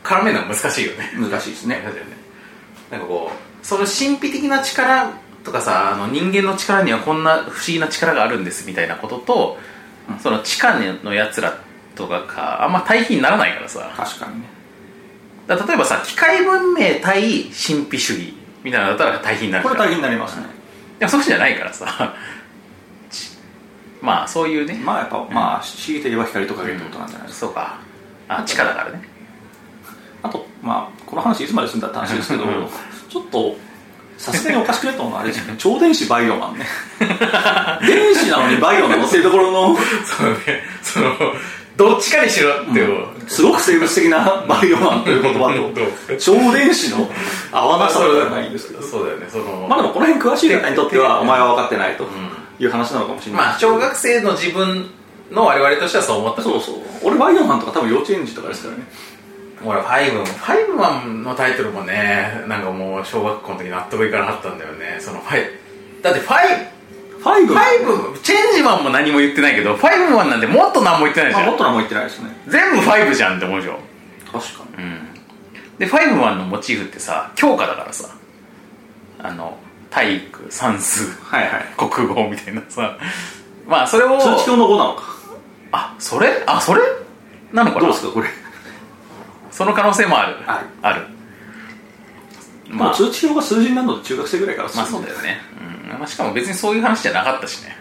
[0.03, 1.11] 絡めるのは難しいよね。
[1.15, 1.75] 難しいですね。
[1.75, 2.01] だよね。
[2.91, 9.57] なんかこうその神秘的な力とかさあの人間の力にはこんな不思議な力があるんですみたいなことと、
[10.21, 11.57] その地下のやつら
[11.99, 13.93] とかがあんま対比にならないからさ。
[13.95, 14.47] 確かにね。
[15.47, 18.33] だから例えばさ機械文明対神秘主義
[18.63, 19.75] みたいなのだったら対比になるじゃん。
[19.75, 20.45] これ大変になりますね。
[20.97, 22.15] でもそうじゃないからさ。
[23.11, 23.37] ち
[24.01, 24.75] まあそういうね。
[24.75, 27.79] まあやっぱ、まあ強いて言えば光と影ってことなんじゃないですか、そうか。
[28.29, 29.01] あ地下だからね。
[30.23, 32.67] あとまあこの話いつまですんだって話ですけどうん。
[33.09, 33.57] ちょっと
[34.19, 35.55] さすがにおかしくねと思うのはあれですよね。
[35.59, 36.67] 超電子バイオマンね。
[37.87, 40.63] 電子なのにバイオなのっていうところの そうね。
[40.83, 41.15] その
[41.79, 45.47] どっちかにしろっていう、すごく生物的な バイオマンという言葉
[46.07, 47.09] と 超電子の
[47.53, 48.81] 合わなさではないんですけど。
[48.81, 49.27] そうだよね。
[49.29, 52.07] そのまあでもこの辺詳しい方にとってはお前は分かってないとん
[52.59, 53.41] いう話なのかもしれない。
[53.45, 54.89] まあ小学生の自分
[55.31, 56.41] の我々としてはそう思った。
[56.41, 56.75] そうそう。
[57.01, 58.83] 俺バイオマンとか多分幼稚園児とかですからね。
[59.63, 64.97] 俺ファイブファイブマンのタイトルもねなんかもう小学校の時納得いかなかったんだよね。
[64.99, 65.49] そのファイ
[66.01, 66.78] だってファイ
[67.19, 67.53] ファイブ。
[67.53, 68.19] ファイブ。
[68.19, 71.43] チェンジマンも何も言ってないけどファイブマンなんてもっと何も言ってないじゃん。
[71.43, 72.29] あもっと何も言ってないですね。
[72.47, 73.79] 全部ファイブじゃんって思うでしょ。
[74.31, 74.83] 確かに。
[74.83, 74.99] うん。
[75.77, 78.09] でファイブマンのモチーフってさ教科だからさ。
[79.21, 79.57] あの
[79.89, 81.65] 体育算数はいはい。
[81.77, 82.97] 国語みたいなさ。
[83.67, 85.03] まあそれを通知表の5なのか。
[85.71, 86.43] あそれ？
[86.47, 86.81] あそれ？
[87.51, 87.81] なのかな？
[87.81, 88.29] どうですかこれ？
[89.51, 90.37] その可能性もある。
[90.47, 91.01] あるある。
[92.69, 97.75] まあ、通知表が数字になるので中学生ぐらいからまあそうだよね、うんまあ、しかも別にそういう話じゃなかったしね。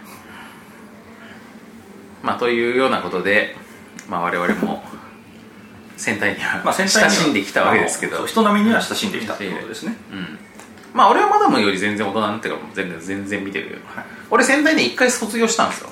[2.22, 3.54] まあというようなことで、
[4.08, 4.82] まあ、我々も
[5.96, 10.38] 戦隊にはまあ、親しんできたわけですけど、人並みには親しんできたっていうことですね、うん。
[10.94, 14.04] まあ俺はマダムより全然大人になってからも全然全然見てるよ、はい。
[14.30, 15.90] 俺戦隊で一回卒業したんですよ。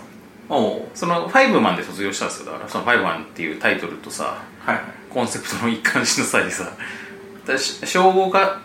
[0.48, 2.46] おおその「ファイブマン」で卒業したんですよ。
[2.46, 4.84] だからその「ファイブマン」っていうタイトルとさはいはい。
[5.10, 6.72] コンセプトの一貫しの際にさ
[7.44, 8.60] 私小5か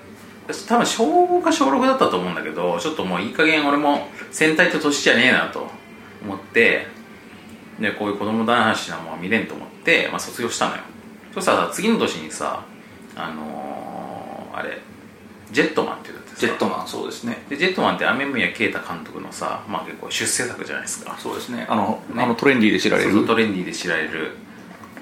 [0.67, 5.67] 多分小5か小6だったと思うんだけどちょっともういい加減俺も戦隊って年じゃねえなと
[6.23, 6.87] 思って
[7.79, 10.81] でこういう子供男子なもんは見れんと思って、まあ、卒業したのよ。
[11.33, 12.63] そしたらさ次の年にさ
[13.15, 14.79] あのーあれ
[15.51, 17.37] ジェットマンっていうジェットマンそうですね。
[17.49, 21.15] でジェットマンって雨宮啓太監督のさ、まあ、結構出世作じゃないですか。
[21.19, 21.65] そうですね。
[21.69, 22.23] あのね。
[22.23, 23.25] あのトレンディーで知られる。
[23.25, 24.31] トレンディーで知られる。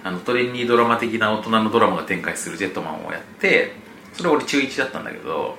[0.04, 3.74] あのトレンディードラマ的な大人のドラマが展開するジェットマンをやって
[4.20, 5.55] それ俺中1だったんだけど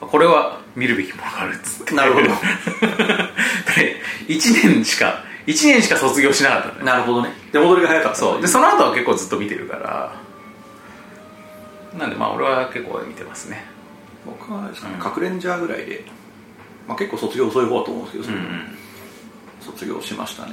[0.00, 1.94] これは見るべきものがあるっつって。
[1.96, 2.26] なるほど。
[3.74, 6.86] で1年しか1年しか卒業しなかったんだよ。
[6.86, 7.32] なるほどね。
[7.50, 8.16] で戻りが早かった。
[8.16, 8.40] そう。
[8.40, 10.14] でその後は結構ずっと見てるから
[11.98, 13.64] なんでまあ俺は結構見てますね。
[14.24, 15.00] 僕はですかねうん。
[15.00, 16.04] 核レンジャーぐらいで、
[16.86, 18.78] まあ、結構卒業遅い方だと思うんですけど、うんうん。
[19.60, 20.52] 卒業しましたね。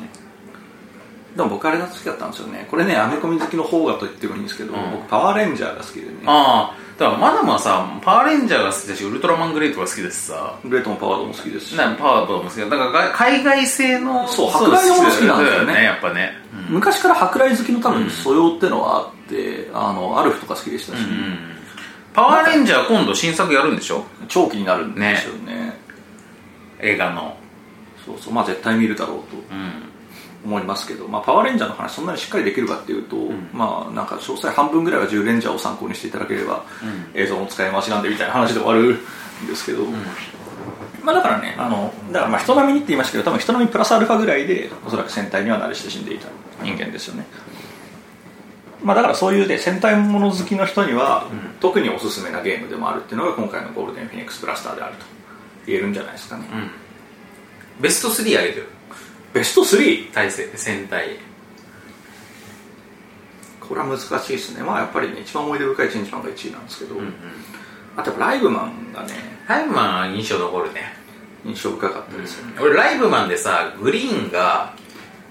[1.36, 2.68] でも僕あれが好きだったんですよね。
[2.72, 4.92] これねアメコミ好きの方がと言ってもいいんですけど、うん。
[4.94, 6.24] 僕パワーレンジャーが好きでね。
[6.26, 10.60] ああだからマダムはさパワーレンジャーが好きだしウルトラマングレートが好きだしさ。
[10.64, 11.76] グレートもパワードも好きですし。
[11.76, 15.84] なパワードも好きだだからが海外製のそう舶来のもの好きなんだよね。
[15.84, 16.38] やっぱね、
[16.70, 16.76] うん。
[16.76, 21.38] 昔から舶来好きの多分素養ってのはあって、あのアルフとか好きでしたし、うん
[22.14, 24.04] パワーレンジャー今度新作やるんでしょ？
[24.28, 25.80] 長期になるんですよね。
[26.80, 27.38] 映画の。
[28.06, 28.34] そうそう。
[28.34, 29.38] まあ絶対見るだろうと。
[29.38, 29.91] うん
[30.44, 33.16] 思いますけど、まあ、パワーレンジャーの話そんなにしっかりできるかっていうと、
[33.54, 36.66] まあなんか詳細半分ぐらいは10レンジャーを参考にしていただければ、
[37.14, 38.98] 映像の使い回しなんでみたいな話で終わる
[39.44, 39.86] んですけど、
[41.04, 46.28] まあだからねあのだからまあ人並みにって言いましたけど多分人並みプラスアルファぐらいでおそらく戦隊には慣れ親しんでいた
[46.64, 47.26] 人間ですよね、
[48.84, 51.28] まあ、だからそういうね戦隊もの好きの人には、
[51.60, 55.06] 特におすすめなゲームでもあるっていうのが今回のゴールデンフィニックスブラスターであると
[55.66, 56.46] 言えるんじゃないですかね、
[57.80, 58.68] ベスト3上げてる
[59.34, 60.12] ベスト 3!
[60.12, 61.18] 対戦戦隊。
[63.60, 64.64] これは難しいですね。
[64.64, 67.14] まあやっぱりね一番思い出深いチェンジマンが1位なんですけど、うんうん。
[67.96, 69.14] あとやっぱライブマンがね。
[69.48, 70.94] ライブマンは印象残るね、
[71.46, 74.74] 印象深かったですよね、俺ライブマンでさグリーンが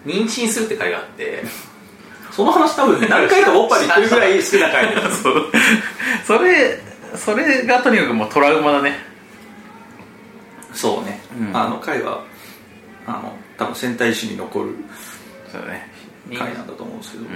[0.07, 1.45] 妊娠するって回があって。
[2.33, 5.53] その話多分ね何回かオッパで言ってるぐらい 好きな回そう
[6.25, 6.81] それ
[7.17, 8.99] それがとにかくもうトラウマだね。
[10.73, 11.57] そうね、うん。
[11.57, 12.23] あの回は
[13.07, 14.75] あの多分戦隊史に残る
[15.53, 15.87] そうだね。
[16.39, 17.31] 回なんだと思うんですけど、うん。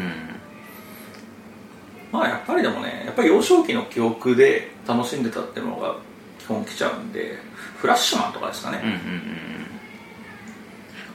[2.10, 5.96] まあやっぱりでもねやっぱり幼少期の記憶で楽しんでたっていうのが
[6.38, 7.38] 基本来ちゃうんで
[7.76, 9.00] フラッシュマンとかですかね、うんうんうん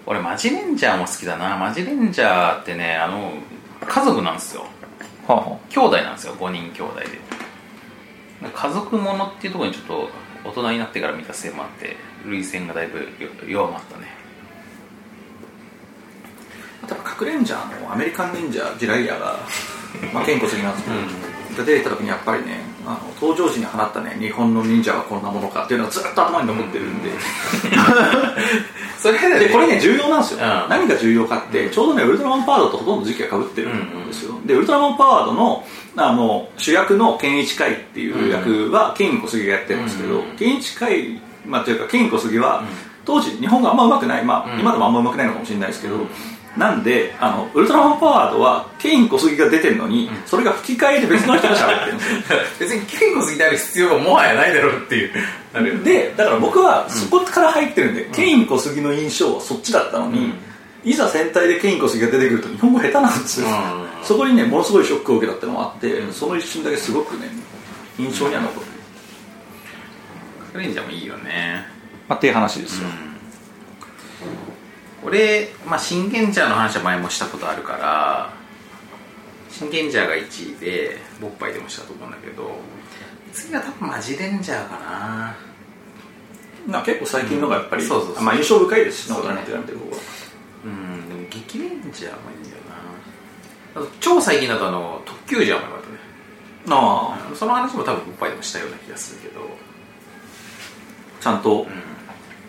[0.05, 1.55] 俺マジレンジャーも好きだな。
[1.55, 3.31] マジレンジャーってねあの
[3.87, 4.65] 家族なんですよ。
[5.27, 6.33] はあは兄弟なんですよ。
[6.33, 7.05] 5人兄弟で。
[8.51, 10.09] 家族ものっていうところにちょっと
[10.45, 11.95] 大人になってから見たせいもあって
[12.25, 14.18] 涙腺がだいぶよ弱まったね
[16.83, 19.39] あとやっぱ核レンジャーのアメリカンレンジライアが、
[20.13, 27.09] まあ、健康的なんですけど、が出てきた時にやっぱりねあの登場時に放ったね日本の忍者はこんなものかっていうのがずっと頭に残ってるんで、
[28.97, 30.69] それででこれね重要なんですよ、うん。
[30.69, 40.23] 何が重要かってちょうどねウルトラマンパワードとほとんど時期がかぶってるんですよ、でウルトラマンパワードのあの主役のケンイチカイっていう役はケンイ小杉がやってるんですけど、うん。
[40.37, 42.63] ケンイチカイ、まあ、というかケンイ小杉は、
[43.03, 44.59] 当時日本があんま上手くない、まあうん。
[44.61, 45.97] 今でもあんま上手くないのかもしれないですけど、
[46.57, 52.19] なんであのウルトラマンパワードはケイン小杉が出てるのに、それが吹き替えで別の人が喋ってるんですよ
[52.59, 55.11] 別に健康すぎてある必要はもはやないだろうっていう。
[55.53, 60.33] なるでだから僕はそこから入ってるんで、ケイン小杉の印象はそっちだったのに、
[60.83, 63.53] いざ戦隊でケイン小杉が出てくると日本語下手なんですよ、うん。
[64.03, 67.27] そこにねものすごいショックを受けたってのもあって、その一瞬だけすごくね
[67.97, 68.61] 印象には残
[70.53, 71.65] る、レンジャーもいいよね。
[72.07, 72.87] まあ、っていう話ですよ、
[75.03, 78.33] 俺、まあ、シンゲンジャーの話は前もしたことあるから
[79.49, 82.51] シンゲンジャーが1位でボッパイでもしたと思うんだけど
[83.33, 85.35] 次は多分マジレンジャーかな。
[86.67, 88.23] な結構最近のがやっぱり、そうそうそう。
[88.23, 89.97] まあ、印象深いですしね大人になってから見てる方が
[90.65, 92.55] うんでも激レンジャーもいいんだよ
[93.75, 93.81] な。
[93.81, 95.95] あと超最近だとあの特急ジャーもよかったね。
[96.69, 99.41] あその話も多分ボッパイでもしたような気がするけど。
[99.41, 99.69] あ
[101.21, 101.67] ちゃんと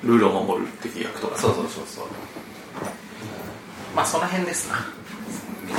[0.05, 2.05] ルールを守る敵役とか、そうそうそうそう
[3.95, 4.76] まあその辺ですな。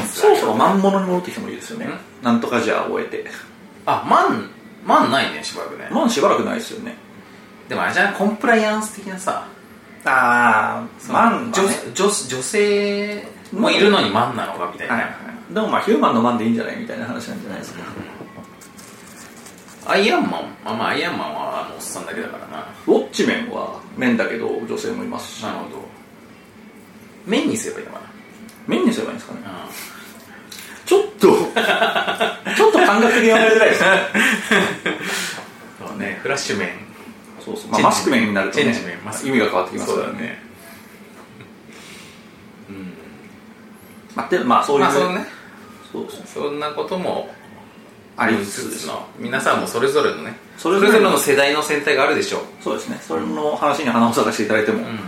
[0.05, 1.86] そろそろ万物に戻ってきてもいいですよね。
[1.86, 1.99] ん。
[2.24, 3.26] なんとかじゃあ終えて。
[3.86, 4.49] あマン
[4.86, 5.88] マンないねしばらくね。
[5.91, 6.95] まあしばらくないですよね。
[7.70, 8.14] でもあれじゃない？
[8.14, 9.47] コンプライアンス的なさ。
[10.03, 15.53] ああマン女女女性もいるのにマンなのかみたいな、はいはい。
[15.53, 17.82] でもまあヒューマンのマンでいいんじゃないみたいな話なんじゃないですか。
[19.88, 22.68] アイアンマンあまあアイアンマンはあのおっさんだけだからな。
[22.88, 25.43] ウォッチメンは面だけど女性もいますし。
[25.43, 25.90] なるほど
[27.26, 28.01] 面にすればいいのか
[28.67, 29.41] 面にすればいいんですかね？
[29.41, 29.67] な、
[30.86, 31.28] ちょっと
[32.55, 33.89] ちょっと感覚的に分かりづらいですね。
[35.80, 36.69] そうねフラッシュ面
[37.43, 38.65] そうそう、まあ、マスク面になると、ね、
[39.24, 40.15] 意味が変わってきますからそう
[44.15, 45.26] まあ、でまあそういう、まあそのね。
[45.91, 46.22] そうそう。
[46.26, 47.30] そんなことも
[48.17, 48.86] ありつつ。
[48.86, 52.99] の皆さんもそれぞれのねそれぞれの世代の戦隊があるでしょう、そうですね。
[53.01, 54.99] それの話に花を咲かせていただいても、うん、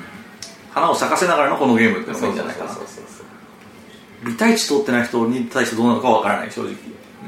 [0.74, 2.69] 花を咲かせながらのこのゲームっていうのがいいんじゃないかな。
[2.71, 6.76] そうそうそうそう理解値通ってない人に対してどうなのかわからない正直。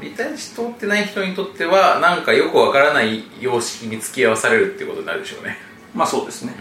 [0.00, 5.58] 理解値通ってない人にとってはなんかよくわからない様式に付き合わされるっていうことになるでしょうね。
[5.94, 6.54] まあそうですね、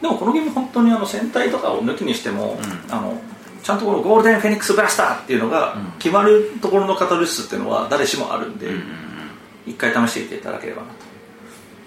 [0.00, 2.94] でもこのゲーム本当にあの戦隊とかを抜きにしても、うん。
[2.94, 3.20] あの
[3.62, 5.92] ちゃんとこのゴールデンフェニックスブラスターっていうのがうん。
[5.98, 8.74] 決まるところのカタルシスっていうのは誰しもあるんで、うん。
[8.74, 8.82] うん
[9.66, 10.94] 一回試してみていただければなと、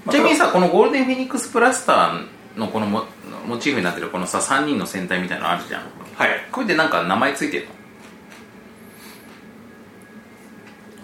[0.05, 2.85] うんちなみにさこのゴールデンフェニックスプラスターのこの
[3.43, 5.83] モモチーフになってるこのさ3人の戦隊みたいなのあるじゃん。
[6.15, 6.29] はい。
[6.51, 7.71] これでなんか名前ついてるの？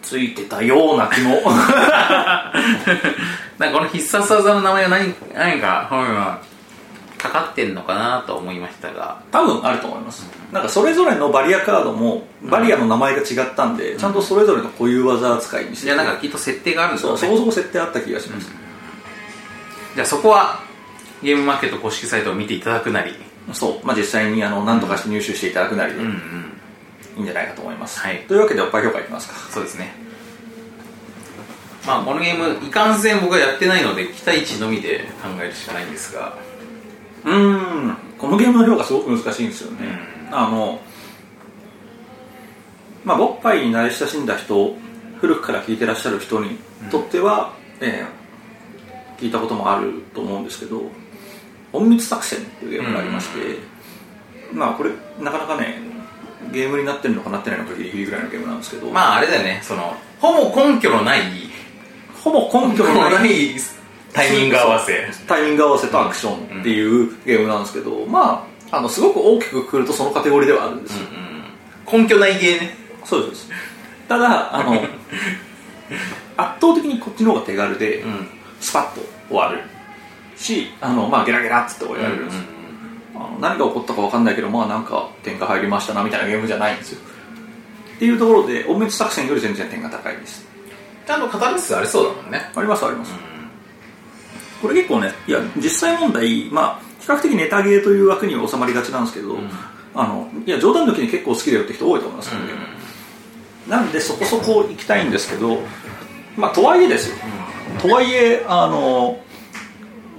[0.01, 1.41] ついてたような気も。
[3.59, 6.39] なんかこの必殺技の名前が何何か本は
[7.17, 9.21] かかってんのかなと思いましたが。
[9.31, 10.29] 多分あると思います。
[10.51, 18.49] なんかそれぞれのバリアカードもバリアの名前が違ったんで、ちゃんとそれぞれの固有技扱いにしていやなんかきっと設定があるんだそうろうねそこそこ設定あった気がします、
[19.95, 20.66] じゃあそこは
[21.23, 23.13] ゲームマーケット公式サイトを見ていただくなり。
[23.53, 25.93] そう、まあ、実際にあの何とかして入手していただくなり。
[25.93, 26.53] でいうんうん。
[27.19, 28.25] いんじゃないかと思います、はい。
[28.27, 29.35] というわけでおっぱい評価いきますか。
[29.51, 29.93] そうですね。
[31.85, 36.37] まあこのゲームいかんせん僕はやってないので期待値のみで考えるしかないんですが。
[37.25, 37.97] うーん。
[38.17, 39.77] このゲームの評価すごく難しいんですよね、
[40.31, 40.81] あの
[43.05, 44.75] まあボッパイに慣れ親しんだ人
[45.21, 46.57] 古くから聞いてらっしゃる人に
[46.89, 48.17] とっては、えー
[49.19, 50.83] 聞いたこともあると思うんですけど
[51.79, 53.59] 隠密作戦っていうゲームがありまして、
[54.53, 55.79] まあこれなかなかね
[56.51, 59.59] ゲームになってるのかなってないのかギリギリぐらいのゲームなんですけど、まああれだよね。
[59.63, 61.21] そのほぼ根拠のない
[62.23, 63.55] ほぼ根拠のなないい
[64.13, 65.07] タイミング合わせ。
[65.27, 71.05] タイミング合わせとアクションっていうゲームなんですけど、まああのすごく大きくくるとそのカテゴリーではあるんですよ、
[71.91, 72.75] 根拠ないゲーね。
[73.03, 73.49] そうです。
[74.07, 74.73] ただあの
[76.37, 78.27] 圧倒的にこっちの方が手軽で、うん。
[78.59, 79.61] スパッと終わる
[80.37, 82.43] しあの、まあ、ゲラゲラっつって終われるんですよ、
[83.15, 86.99] あの何が起こったか分かんないけどまあなんか点が入りましたなみたいなゲームじゃないんですよ。
[87.95, 90.45] っていうところで隠密作戦より全然点が高いです。
[91.05, 92.51] ちゃんとカタルシスありそうだもんね。
[92.55, 93.13] ありますあります、
[94.61, 99.49] これ結構ねいや実際問題まあ比較的ネタゲーという枠には収まりがちなんですけど、ん。
[99.95, 102.61] あのいや冗談抜きに結構好きだよって人多いと思います、このゲーム
[103.67, 105.57] なんでそこそこ行きたいんですけど
[106.35, 107.15] まあとはいえですよ、
[107.81, 109.19] とはいえあの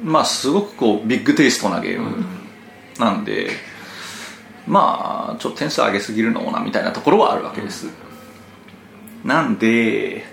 [0.02, 2.24] まあすごくこうビッグテイストなゲーム
[2.98, 3.50] なんで、
[4.66, 7.86] まあちょっと点数上げすぎるのもなみたいなところはあるわけです、
[9.24, 10.24] なんで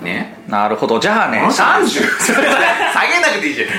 [0.01, 0.37] ね。
[0.47, 0.99] なるほど。
[0.99, 1.51] じゃあね30 30
[2.93, 3.69] 下げなくていいじゃん。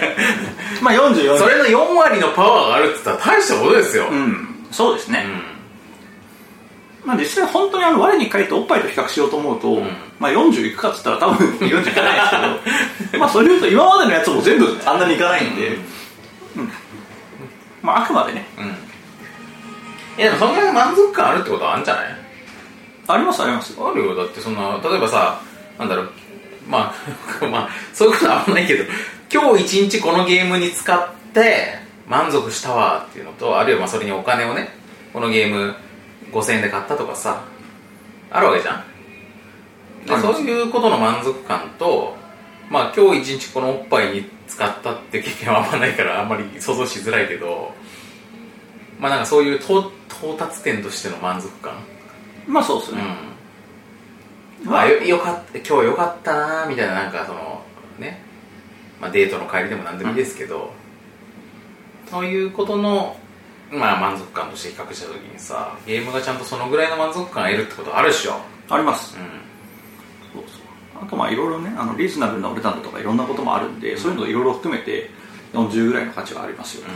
[0.82, 5.24] まあ44それの4割のパワーがあるって言ったら大したことですよ、うんそうですね、
[7.04, 7.08] うん。
[7.08, 9.82] まあ実際本当にあの我に返っておっぱいと比較しようと思うと、ん。
[10.18, 15.76] まあ40いくかっつったら多分40いかないですけど まあそれ言うと今までのやつも全部あんなにいかないんで、
[16.56, 16.72] うん。
[17.82, 18.46] まああくまでね。
[18.58, 18.64] うん。
[18.66, 22.16] いやでもそのぐらい満足感あるってことはあるんじゃない？
[23.08, 23.74] ありますあります。
[23.78, 24.14] あるよ。
[24.14, 25.40] だってそんな例えばさ
[25.78, 26.12] なんだろう。
[26.68, 26.94] ま
[27.42, 28.84] あ まあそういうことはあんまないけど
[29.32, 31.81] 今日一日このゲームに使って
[32.12, 34.68] 満足したわっていうのとあるいはまあそれにお金をね
[35.14, 35.74] このゲーム
[36.30, 37.42] 5000円で買ったとかさ
[38.30, 38.84] あるわけじゃん。
[40.06, 42.14] でそういうことの満足感と
[42.68, 47.72] まあ今日一日このおっぱいに使ったって経験はあんまないからあんまり想像しづらいけど
[49.00, 51.72] まあなんかそういう到到達点としての満足感。
[52.46, 53.00] まあそうですね、
[54.64, 54.70] うん。
[54.70, 57.62] まあよよかった今日よかったなみたいななんかその
[57.98, 58.20] ね、
[59.00, 60.81] まあ、デートの帰りでも何でもいいですけど、そ
[62.20, 63.16] ういうことの
[63.70, 68.34] まあ満足感として比較した時にさゲームがちゃんとそのぐらいの満足感を得るってことあるでしょ。
[68.68, 69.18] あります、う
[70.34, 71.04] そうそう。
[71.04, 75.10] あとまあいろいろねあのリーズナブルなお値段だとかいろんなこともあるんで、そういうのいろいろ含めて
[75.52, 76.86] 40ぐらいの価値はありますよ、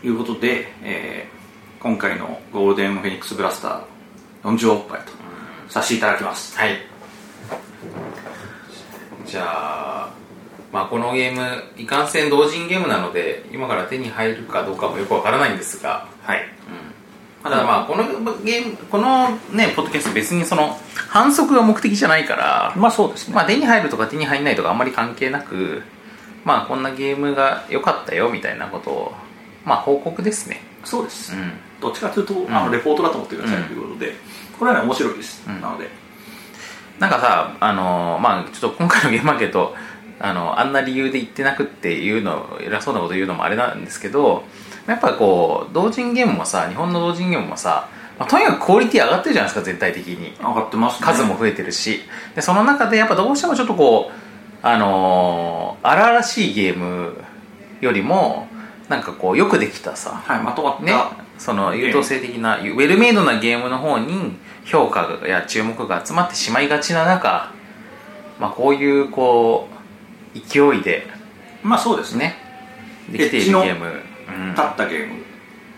[0.00, 1.38] ということで、えー
[1.80, 3.82] 今回のゴールデンフェニックスブラスター
[4.42, 5.12] 40おっぱいと
[5.68, 6.76] させていただきます、はい。
[9.24, 10.12] じゃあ
[10.72, 16.40] まあこのゲームいかんせん同人ゲームなので今から手に入るかどうかもよくわからないんですがはい。
[17.42, 18.04] ただまあこの
[18.42, 25.82] ゲームこのねポッドキャスト別にその反則が目的じゃないから、まあそうですね、まあ手に入るとか手に入んないとかあんまり関係なく
[26.44, 29.14] まあこんなゲームが良かったよみたいなことを
[29.64, 30.60] まあ報告ですね。
[30.84, 31.52] そうです、うん。
[31.80, 34.14] どっちかというとあのレポートだと思ってくださいということで、
[34.58, 35.60] これはね面白いです、ん。
[35.60, 35.88] なので。
[36.98, 39.76] なんかさあのまあちょっと今回のゲームマーケット
[40.20, 44.44] あのあんな理由で言ってなくっていうの偉そうなこと言うのもあれなんですけど
[44.86, 47.88] やっぱこう同人ゲームもさ日本の同人ゲームもさ、
[48.18, 50.34] まあとにかくクオリティ上がってるじゃないですか全体的に。
[50.38, 51.06] 上がってますね。
[51.06, 52.00] 数も増えてるし。
[52.34, 57.22] でその中でやっぱどうしてもちょっとこうあのー荒々しいゲーム
[57.80, 58.48] よりも
[58.88, 60.22] なんかこうよくできたさ。
[60.24, 60.92] はいまとまった、ね。
[61.38, 67.52] その優等生的なウェルメイドなゲームの方に評価や注目が集まってしまいがちな中、
[68.40, 69.77] まあ、こういうこう
[70.34, 71.06] 勢いで。
[71.62, 72.36] まあそうですね。
[73.08, 73.18] ね。
[73.18, 74.50] できているゲーム、うん。
[74.50, 75.24] 立ったゲーム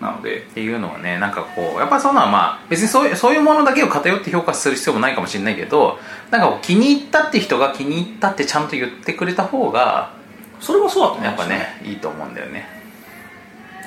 [0.01, 0.39] なので。
[0.39, 5.99] っていうのはねなんかこうやっぱりそういうのはまあ別にそういうそういうものだけを偏って評価する必要もないかもしれないけど
[6.31, 10.13] なんか気に入ったって人が気に入ったってちゃんと言ってくれた方が
[10.61, 12.81] それはそうだと思いますやっぱねいいと思うんだよね。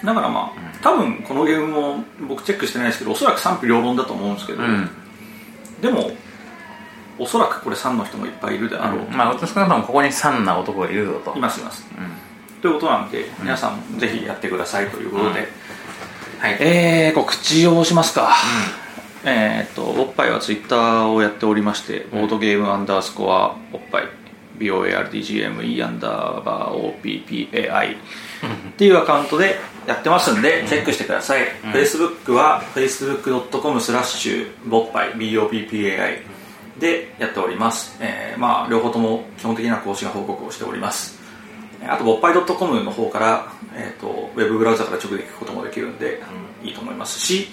[0.03, 4.89] だからまあ、多分このゲームも僕チェックしてないですけどおそらく賛否両論だと思うんですけど、うん、
[5.81, 6.11] でも
[7.19, 11.35] おそらくこれ3の人もいっぱいいるであろう、まあ少なくともここに3な男がいるぞと。
[11.35, 11.85] いますいます。
[11.97, 12.61] うん。
[12.61, 15.47] ということなんで、皆さんぜひやってくださいということで、
[16.39, 16.57] はい。
[16.59, 18.33] えー、告知をしますか、
[19.25, 24.03] えーっとおっぱいはツイッターをやっておりまして、ボードゲームアンダースコアおっぱい
[24.59, 27.99] BOARDGME アンダーバー OPPAI っ
[28.77, 36.32] ていうアカウントでやってますんで、チェックしてください、Facebook は facebook.com スラッシュボッパイ BOPPAI
[36.79, 41.21] でやっております、えーまあ、両方とも基本的な更新報告をしております。
[41.85, 46.21] あと、ボッパイ .com の方から、えー、とウェブブラウザから直で聞くこともできるんで、
[46.63, 47.49] いいと思いますし、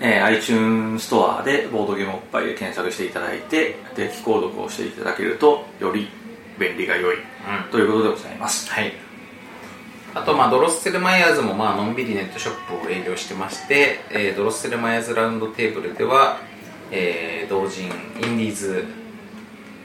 [0.00, 6.08] えー iTunes ストアでボードゲームおっぱいで検索していただいて定期購読をしていただけるとより
[6.58, 7.16] 便利が良い、
[7.70, 8.70] ということでございます。
[8.70, 8.92] はい。
[10.14, 16.38] あとまあドロッセルマイヤーズもまあのんびりネットショップを営業してまして、えードロッセルマイヤーズラウンドテーブルでは、
[16.92, 18.84] えー同人インディーズ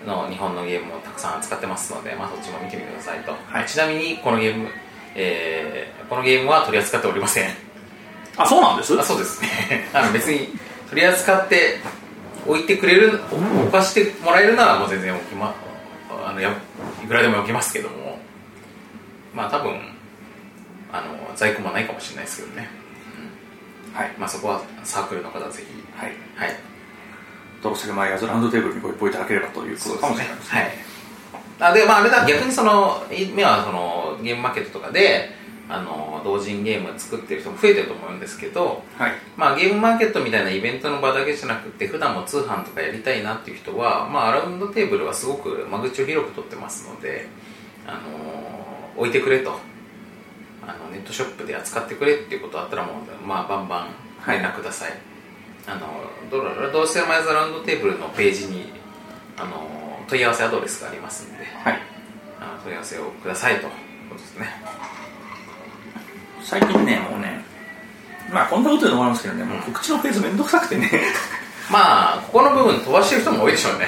[0.05, 3.67] の日本のゲームをたくさん扱ってますので、まあ、そっちも見てみてくださいと、はい。
[3.67, 4.69] ちなみにこのゲーム、
[5.15, 7.49] えーこのゲームは取り扱っておりません。
[8.37, 8.97] あそうなんです？
[8.97, 9.89] あそうですね。
[9.93, 10.47] あの別に
[10.89, 11.79] 取り扱って
[12.45, 15.53] 置いてくれる置かしてもらえるならもう全然置きま
[16.25, 16.51] あのや
[17.03, 18.19] いくらでも置きますけども。
[19.33, 19.79] まあ多分
[20.91, 22.69] あの在庫もないかもしれないですけどね、
[23.93, 24.11] はい。
[24.17, 25.83] まあ、そこはサークルの方ぜひ。
[25.95, 26.13] はい。
[26.35, 26.55] はい
[27.61, 30.69] ドロッセルマイヤーズラウンドテーブルにご一報いただければということかもしれないですはい。
[31.59, 35.31] あでまああれだ逆にその今はそのゲームマーケットとかで
[35.69, 39.11] あの同人ゲーム作ってる人も増えてると思うんですけどはい。
[39.35, 47.27] まあ、ゲームマーケットみたいなイベントの場だけじゃなくて普段も通販とかやりたいなっていう人は、まあ、アラウンドテーブルはすごく間口を広く取ってますので、
[47.85, 49.51] あのー置いてくれと。
[50.63, 53.95] あのネットショップで扱ってくれっていうことあったらもう、まあ、バンバン
[54.27, 54.91] 連絡ください、
[55.67, 55.87] あの
[56.31, 58.71] どうどうせマイズアラウンドテーブルのページに、
[59.37, 61.79] あのー問い合わせアドレスがありますのではい。
[62.39, 63.69] あの問い合わせをくださいという
[64.09, 64.47] ことですね。
[66.43, 67.43] 最近ねもうね
[68.31, 70.89] まあこんなこと言うのもあるんですけどねもう告知のフェーズめんどくさくてね。
[71.69, 73.87] まあここの部分飛ばしてる人も多いでしょうね。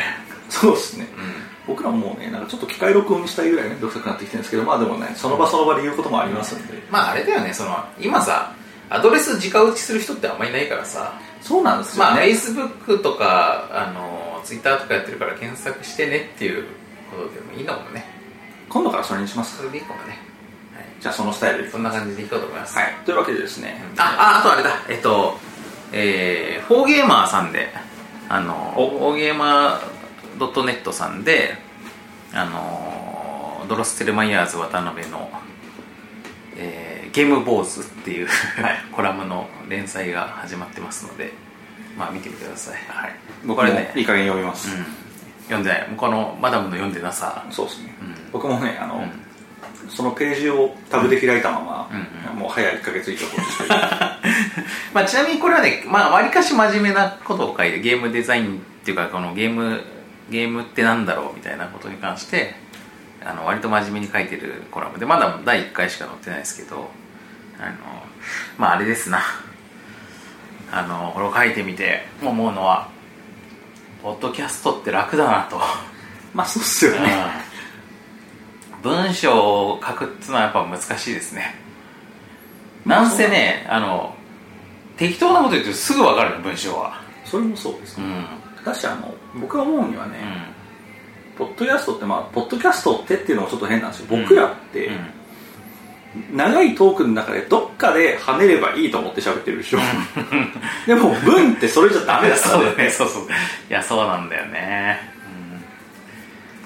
[0.50, 1.08] そうですね。
[1.18, 1.74] うん。
[1.74, 8.54] 僕らももうねなんかちょっと機械録音にしたいぐらいめんどくさくなってきてるんですけどまあでもねその場その場で言うこともありますんで、まああれだよねその今さ
[8.90, 16.66] アドレス直打ちする人ってあんまりいないからさそうなんですよまあね、Facebook とかあの Twitter とかやってるから検索してねっていう
[17.12, 18.06] ことでもいいのかもね。
[18.68, 20.20] 今度からそれにしますそれでいいかもね、
[20.76, 22.94] はい、じゃあそのスタイルでそんな感じでいこうと思います、はい。
[23.06, 23.82] というわけでですね。
[23.98, 24.76] あああとあれだ。
[24.90, 25.38] えっと
[25.92, 27.70] えー、フォーゲーマーさんで
[28.28, 31.58] あのフォーゲーマー .net さんで
[32.32, 35.30] あのドロステルマイヤーズ渡辺の、
[36.58, 38.28] えーゲーム坊主っていう、
[38.92, 41.34] コラムの連載が始まってますので
[41.98, 43.10] まあ見てみてください、はい。
[43.10, 43.16] こ
[43.48, 44.86] 僕れねもいい加減読みます、うん、
[45.44, 45.88] 読んでない。
[45.96, 47.44] このマダムの読んでなさ。
[47.50, 48.16] そうですね、うん。
[48.32, 49.12] 僕もねあの、ん。
[49.90, 53.26] そのページをタブで開いたまま、うんもう早い1ヶ月以上
[54.94, 59.82] まあ、ちなみにこれはね、まあ、割かし真面目なことを書いてゲームデザインっていうかこのゲーム
[60.30, 62.56] ゲームってなんだろうみたいなことに関して
[63.30, 66.90] あの割と真面目に書いてるコラムでまだ第1回しか載ってないですけど
[67.60, 67.76] あの
[68.58, 69.22] まああれですな。
[70.72, 72.90] あのこれを書いてみて思うのは
[74.04, 75.60] ポッドキャストって楽だなと。
[76.34, 77.10] まあそうっすよね、
[78.84, 79.36] 文章
[79.72, 81.56] を書くっていうのはやっぱ難しいですね。
[82.86, 84.16] なんせねあの
[84.96, 87.02] 適当なこと言ってすぐ分かるね文章は。
[87.26, 88.64] それもそうですね、うん。
[88.64, 90.49] ただしあの僕が思うにはね、う
[91.40, 94.08] ポッドキャストってまあポッドキャストってっていうのもちょっと変なんですよ。
[94.10, 94.92] 僕らって、
[96.34, 99.80] 長いトークの中でどっかで跳ねればいいと思って喋ってるでしょ。
[100.86, 102.90] でも文ってそれじゃダメだから そうだね。
[102.90, 103.24] そうそう。
[103.24, 103.26] い
[103.70, 105.00] やそうなんだよね、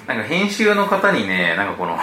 [0.07, 1.99] うん、なんか編集の方にねなんかこの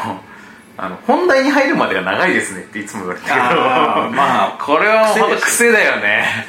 [0.78, 3.34] あの本題に入るまでが長いですねっていつも言われてる。
[3.34, 6.46] けどあーまあ これは本当癖癖だよね。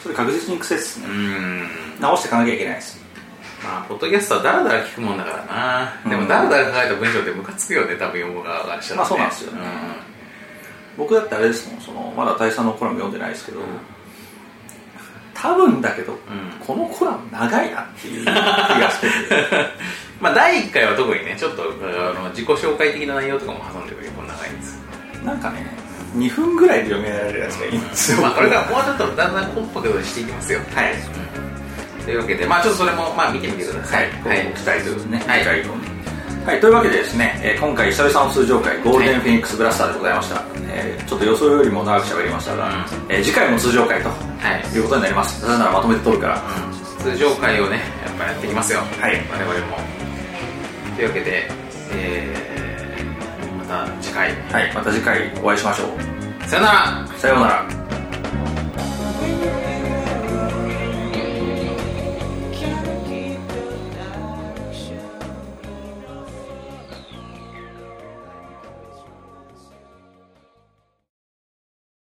[0.00, 1.06] それ確実に癖ですね。
[1.08, 1.68] うん、うん
[2.00, 3.05] 直していかなきゃいけないです
[3.66, 6.10] まあ、ポッドキャストはダラダラ聞くもんだからな、うん。
[6.10, 9.60] でもダラダラ書いた文章ってムカつくよね多分読む側がしたら、ね、まあそうなんですよね。
[10.96, 13.60] 僕だってあれですもんそのまだ大佐のコラム読んでないですけど、
[15.34, 16.16] 多分だけど、ん。
[16.64, 19.12] このコラム長いなっていう気がしてて。
[20.20, 21.66] まあ第1回は特にねちょっとあ
[22.14, 24.82] の自己紹介的な内容とかも挟んでる結構長いんです
[25.22, 25.66] なんかね
[26.16, 30.60] 2分ぐらいで読められるやつがいいんですよ、まあこれからもうちょっとだんだんコンパクトにしていきますよ。
[30.74, 31.45] はい
[32.06, 34.08] というわけでまあちょっとそれもまあ見てみてください。
[34.22, 34.92] はい、ご期待とい。
[34.92, 35.38] うことですね、はい。
[35.40, 35.96] 次回以降に
[36.46, 42.72] はい、というわけでですね、えー今回久々の通常回ゴールデンフェニックスブラスターでございました、えーちょっと予想よりも長く喋りましたが、うん。
[43.12, 44.14] えー次回も通常回とは
[44.72, 44.76] い。
[44.76, 45.44] いうことになります。
[45.44, 46.42] なぜならまとめて撮るから、
[47.02, 48.78] 通常回をねやっぱやっていきますよ。
[48.78, 49.20] はい。
[49.28, 49.76] 我々も。
[50.94, 51.50] というわけで、
[51.92, 54.30] えーまた次回。
[54.52, 56.48] はい、また次回お会いしましょう。
[56.48, 57.08] さよなら。
[57.18, 57.66] さようなら